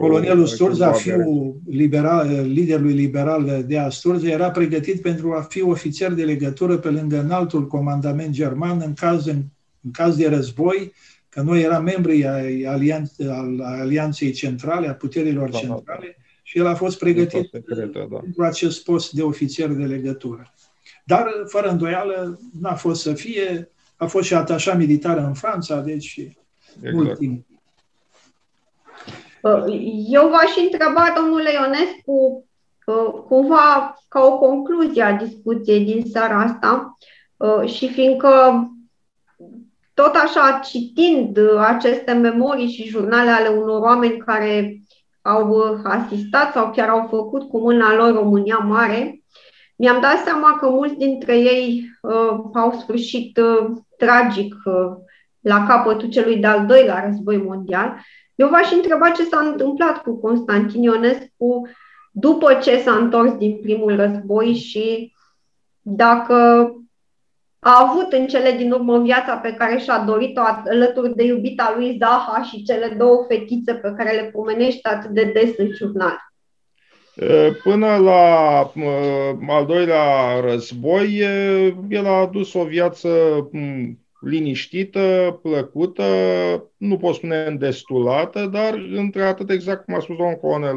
[0.00, 6.24] Colonelul Sturza, fiul liberal, liderului liberal de Asturza, era pregătit pentru a fi ofițer de
[6.24, 9.42] legătură pe lângă înaltul comandament german în caz, în,
[9.80, 10.92] în caz de război,
[11.28, 16.24] că noi eram membri ai alian, al Alianței Centrale, a puterilor da, centrale, da.
[16.42, 18.16] și el a fost pregătit secretă, da.
[18.16, 20.52] pentru acest post de ofițer de legătură.
[21.04, 26.20] Dar, fără îndoială, n-a fost să fie, a fost și atașat militar în Franța, deci
[26.82, 26.94] exact.
[26.94, 27.46] mult timp.
[29.40, 29.64] Uh,
[30.08, 32.44] eu v-aș întreba, domnule Ionescu,
[32.86, 36.96] uh, cumva ca o concluzie a discuției din seara asta
[37.36, 38.62] uh, și fiindcă
[39.94, 44.82] tot așa, citind aceste memorii și jurnale ale unor oameni care
[45.22, 49.22] au asistat sau chiar au făcut cu mâna lor România Mare,
[49.78, 54.96] mi-am dat seama că mulți dintre ei uh, au sfârșit uh, tragic uh,
[55.48, 57.96] la capătul celui de-al doilea război mondial.
[58.34, 61.68] Eu v-aș întreba ce s-a întâmplat cu Constantin Ionescu
[62.12, 65.12] după ce s-a întors din primul război și
[65.80, 66.34] dacă
[67.58, 70.40] a avut în cele din urmă viața pe care și-a dorit-o
[70.70, 75.30] alături de iubita lui Zaha și cele două fetițe pe care le pomenește atât de
[75.34, 76.26] des în jurnal.
[77.62, 78.58] Până la
[79.48, 81.18] al doilea război,
[81.88, 83.08] el a adus o viață
[84.20, 86.04] liniștită, plăcută,
[86.76, 90.76] nu pot spune îndestulată, dar între atât exact cum a spus domnul colonel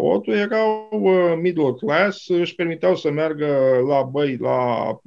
[0.00, 0.88] Otu, erau
[1.40, 5.00] middle class, își permiteau să meargă la băi, la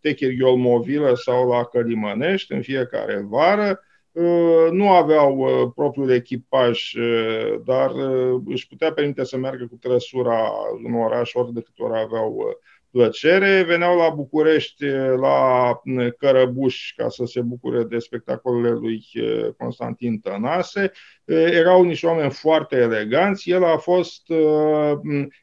[0.00, 3.80] Techeriol Movilă sau la Călimănești în fiecare vară,
[4.70, 6.92] nu aveau propriul echipaj,
[7.64, 7.92] dar
[8.46, 10.50] își putea permite să meargă cu trăsura
[10.84, 12.58] în oraș ori de câte ori aveau
[12.92, 13.62] plăcere.
[13.62, 14.84] Veneau la București,
[15.20, 15.80] la
[16.18, 19.04] Cărăbuș, ca să se bucure de spectacolele lui
[19.58, 20.92] Constantin Tănase.
[21.24, 23.50] Erau niște oameni foarte eleganți.
[23.50, 24.22] El a fost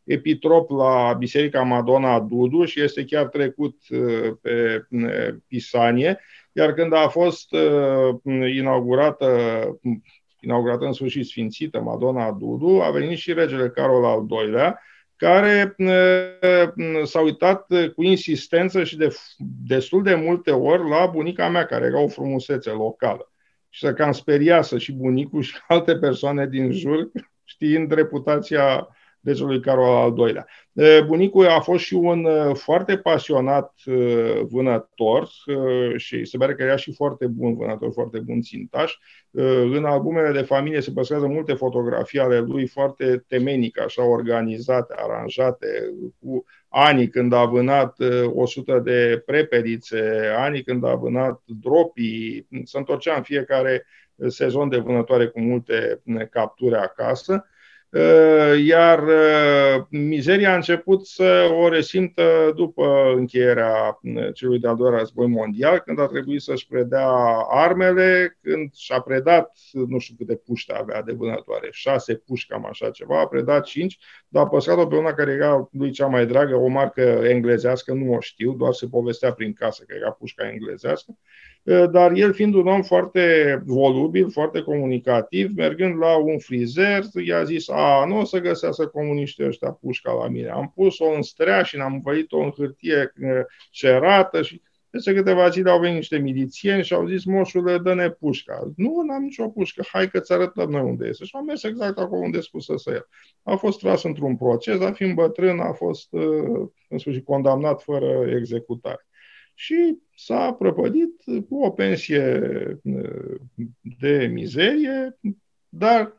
[0.03, 3.75] epitrop la Biserica Madonna Dudu și este chiar trecut
[4.41, 4.87] pe
[5.47, 6.19] Pisanie.
[6.51, 7.55] Iar când a fost
[8.57, 9.27] inaugurată
[10.41, 14.81] inaugurată în sfârșit sfințită Madonna Dudu, a venit și regele Carol al II-lea,
[15.19, 15.75] care
[17.03, 19.15] s-a uitat cu insistență și de
[19.65, 23.31] destul de multe ori la bunica mea, care era o frumusețe locală.
[23.69, 27.11] Și să cam speriasă și bunicul și alte persoane din jur,
[27.43, 28.87] știind reputația
[29.21, 30.47] regelui Carol al II-lea.
[31.05, 33.73] Bunicul a fost și un foarte pasionat
[34.41, 35.29] vânător
[35.95, 38.93] și se pare că era și foarte bun vânător, foarte bun țintaș.
[39.71, 45.67] În albumele de familie se păstrează multe fotografii ale lui foarte temenic, așa organizate, aranjate,
[46.19, 47.97] cu anii când a vânat
[48.33, 53.85] 100 de prepelițe, anii când a vânat dropii, se întorcea în fiecare
[54.27, 57.57] sezon de vânătoare cu multe capturi acasă Uh,
[58.65, 65.27] iar uh, mizeria a început să o resimtă după încheierea uh, celui de-al doilea război
[65.27, 67.07] mondial, când a trebuit să-și predea
[67.49, 72.89] armele, când și-a predat, nu știu câte puști avea de vânătoare, șase puști, cam așa
[72.89, 76.55] ceva, a predat cinci, dar a păstrat-o pe una care era lui cea mai dragă,
[76.55, 81.17] o marcă englezească, nu o știu, doar se povestea prin casă că era pușca englezească,
[81.91, 87.69] dar el fiind un om foarte volubil, foarte comunicativ, mergând la un frizer, i-a zis,
[87.69, 90.49] a, nu o să găsească comuniștii ăștia pușca la mine.
[90.49, 93.13] Am pus-o în strea și am învălit-o în hârtie
[93.71, 98.71] cerată și peste câteva zile au venit niște milițieni și au zis, moșule, dă-ne pușca.
[98.75, 101.25] Nu, n-am nicio pușcă, hai că ți arătăm noi unde este.
[101.25, 103.07] Și am mers exact acolo unde spusă să el.
[103.43, 106.13] A fost tras într-un proces, dar fiind bătrân, a fost
[106.89, 109.08] în sfârșit condamnat fără executare
[109.59, 112.41] și s-a prăpădit cu o pensie
[113.99, 115.19] de mizerie,
[115.69, 116.17] dar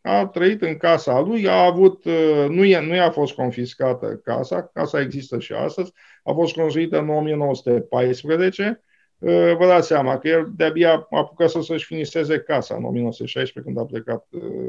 [0.00, 2.04] a trăit în casa lui, a avut,
[2.48, 7.08] nu, i-a, nu i-a fost confiscată casa, casa există și astăzi, a fost construită în
[7.08, 8.80] 1914,
[9.58, 13.78] Vă dați seama că el de-abia a apucat să să-și finiseze casa în 1916 când
[13.78, 14.26] a plecat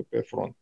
[0.10, 0.56] pe front.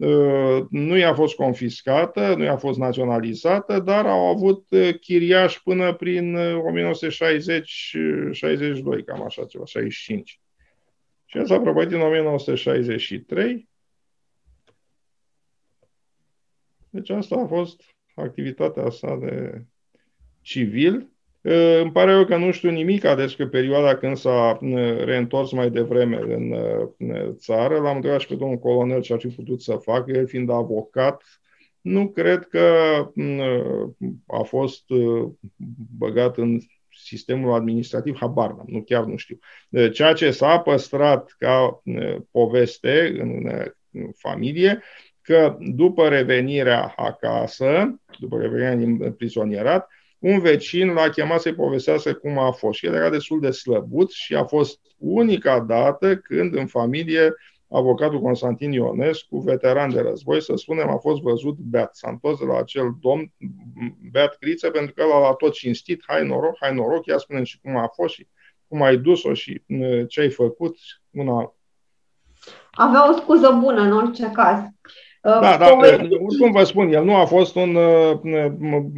[0.00, 5.94] Uh, nu i-a fost confiscată, nu i-a fost naționalizată, dar au avut uh, chiriaș până
[5.94, 6.38] prin 1960-62,
[8.84, 10.40] uh, cam așa ceva, 65.
[11.24, 13.68] Și el s-a prăpădit în 1963.
[16.90, 17.82] Deci asta a fost
[18.14, 19.64] activitatea sa de
[20.40, 21.09] civil.
[21.80, 24.58] Îmi pare rău că nu știu nimic despre perioada când s-a
[25.04, 26.54] reîntors mai devreme în
[27.36, 27.78] țară.
[27.78, 31.22] L-am întrebat și pe domnul colonel ce ar fi putut să facă, el fiind avocat.
[31.80, 32.68] Nu cred că
[34.26, 34.84] a fost
[35.98, 36.58] băgat în
[36.92, 39.38] sistemul administrativ, habar n-am, nu chiar nu știu.
[39.92, 41.82] Ceea ce s-a păstrat ca
[42.30, 43.50] poveste în
[44.16, 44.82] familie,
[45.20, 49.88] că după revenirea acasă, după revenirea din prizonierat,
[50.20, 52.78] un vecin l-a chemat să-i povestească cum a fost.
[52.78, 57.34] Și el era destul de slăbut și a fost unica dată când în familie
[57.68, 61.96] avocatul Constantin Ionescu, veteran de război, să spunem, a fost văzut beat.
[61.96, 63.32] S-a întors de la acel domn
[64.10, 67.76] beat criță pentru că l-a tot cinstit, hai noroc, hai noroc, ia spune și cum
[67.76, 68.26] a fost și
[68.68, 69.62] cum ai dus-o și
[70.08, 70.76] ce ai făcut,
[71.10, 71.54] una
[72.70, 74.58] avea o scuză bună în orice caz.
[75.22, 75.76] Da, uh, da,
[76.26, 77.74] oricum vă spun, el nu a fost un...
[77.74, 78.18] Uh,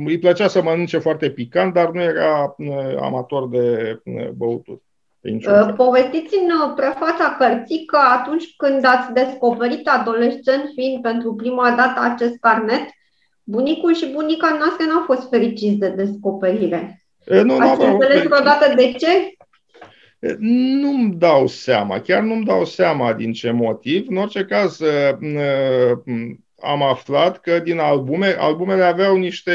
[0.06, 3.98] îi plăcea să mănânce foarte picant, dar nu era uh, amator de
[4.36, 4.80] băuturi.
[5.76, 12.36] Povestiți în prefața cărții că atunci când ați descoperit adolescent fiind pentru prima dată acest
[12.40, 12.82] carnet,
[13.44, 17.02] bunicul și bunica noastră nu au fost fericiți de descoperire.
[17.26, 19.34] E, nu, Ați înțeles vreodată de ce?
[20.38, 24.06] Nu-mi dau seama, chiar nu-mi dau seama din ce motiv.
[24.08, 26.02] În orice caz, ă, ă,
[26.60, 29.52] am aflat că din albume, albumele aveau niște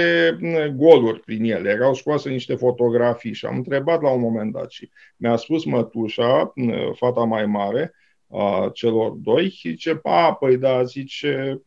[0.75, 4.89] goluri prin ele, erau scoase niște fotografii și am întrebat la un moment dat și
[5.17, 6.53] mi-a spus mătușa,
[6.93, 7.93] fata mai mare,
[8.29, 11.61] a celor doi și zice, a, păi da, zice,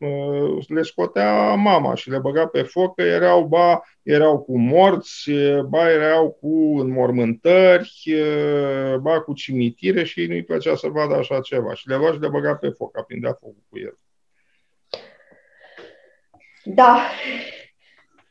[0.67, 5.31] le scotea mama și le băga pe foc că erau, ba, erau cu morți,
[5.67, 8.13] ba, erau cu înmormântări,
[9.01, 12.29] ba, cu cimitire și nu-i plăcea să vadă așa ceva și le lua și le
[12.29, 13.99] băga pe foc, aprindea focul cu el.
[16.63, 17.01] Da,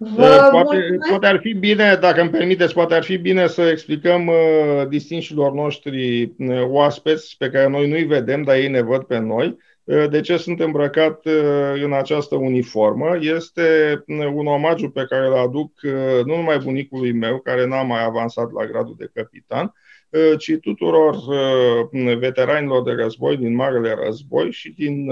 [0.03, 4.27] Vă poate, poate ar fi bine, dacă îmi permiteți, poate ar fi bine să explicăm
[4.27, 9.19] uh, distinșilor noștri uh, oaspeți pe care noi nu-i vedem, dar ei ne văd pe
[9.19, 13.19] noi, uh, de ce sunt îmbrăcat uh, în această uniformă.
[13.21, 17.83] Este uh, un omagiu pe care îl aduc uh, nu numai bunicului meu, care n-a
[17.83, 19.75] mai avansat la gradul de capitan,
[20.11, 25.11] uh, ci tuturor uh, veteranilor de război din Marele Război și din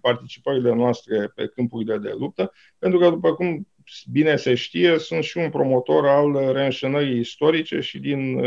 [0.00, 3.66] participările noastre pe câmpurile de luptă, pentru că, după cum
[4.10, 8.40] bine se știe, sunt și un promotor al reînșenării istorice și din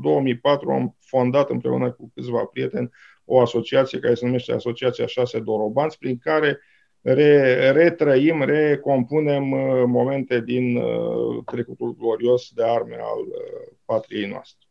[0.00, 2.90] 2004 uh, am fondat împreună cu câțiva prieteni
[3.24, 6.60] o asociație care se numește Asociația 6 Dorobanți, prin care
[7.00, 13.24] re, retrăim, recompunem uh, momente din uh, trecutul glorios de arme al
[13.84, 14.65] patriei noastre.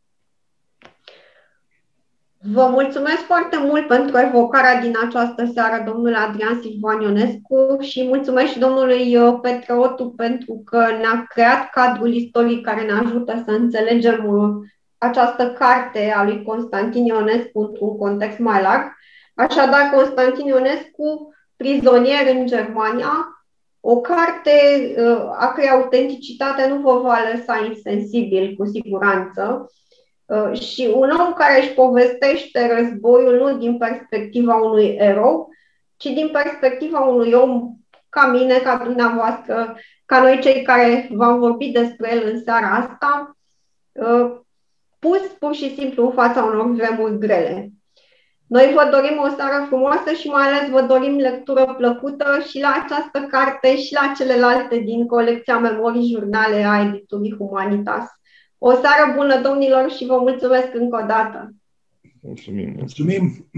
[2.52, 8.52] Vă mulțumesc foarte mult pentru evocarea din această seară, domnule Adrian Silvan Ionescu și mulțumesc
[8.52, 14.24] și domnului uh, Petreotu pentru că ne-a creat cadrul istoric care ne ajută să înțelegem
[14.26, 14.66] uh,
[14.98, 18.92] această carte a lui Constantin Ionescu într-un context mai larg.
[19.34, 23.12] Așadar, Constantin Ionescu, prizonier în Germania,
[23.80, 24.50] o carte
[24.98, 29.85] uh, a cărei autenticitate nu vă va lăsa insensibil, cu siguranță, Uh,
[30.52, 35.48] și un om care își povestește războiul nu din perspectiva unui erou,
[35.96, 37.72] ci din perspectiva unui om
[38.08, 43.36] ca mine, ca dumneavoastră, ca noi cei care v-am vorbit despre el în seara asta,
[43.92, 44.36] uh,
[44.98, 47.70] pus pur și simplu în fața unor vremuri grele.
[48.46, 52.82] Noi vă dorim o seară frumoasă și mai ales vă dorim lectură plăcută și la
[52.84, 58.15] această carte și la celelalte din colecția Memorii Jurnale a editurii Humanitas.
[58.58, 61.54] O seară bună, domnilor, și vă mulțumesc încă o dată.
[62.20, 62.74] Mulțumim.
[62.76, 63.48] Mulțumim.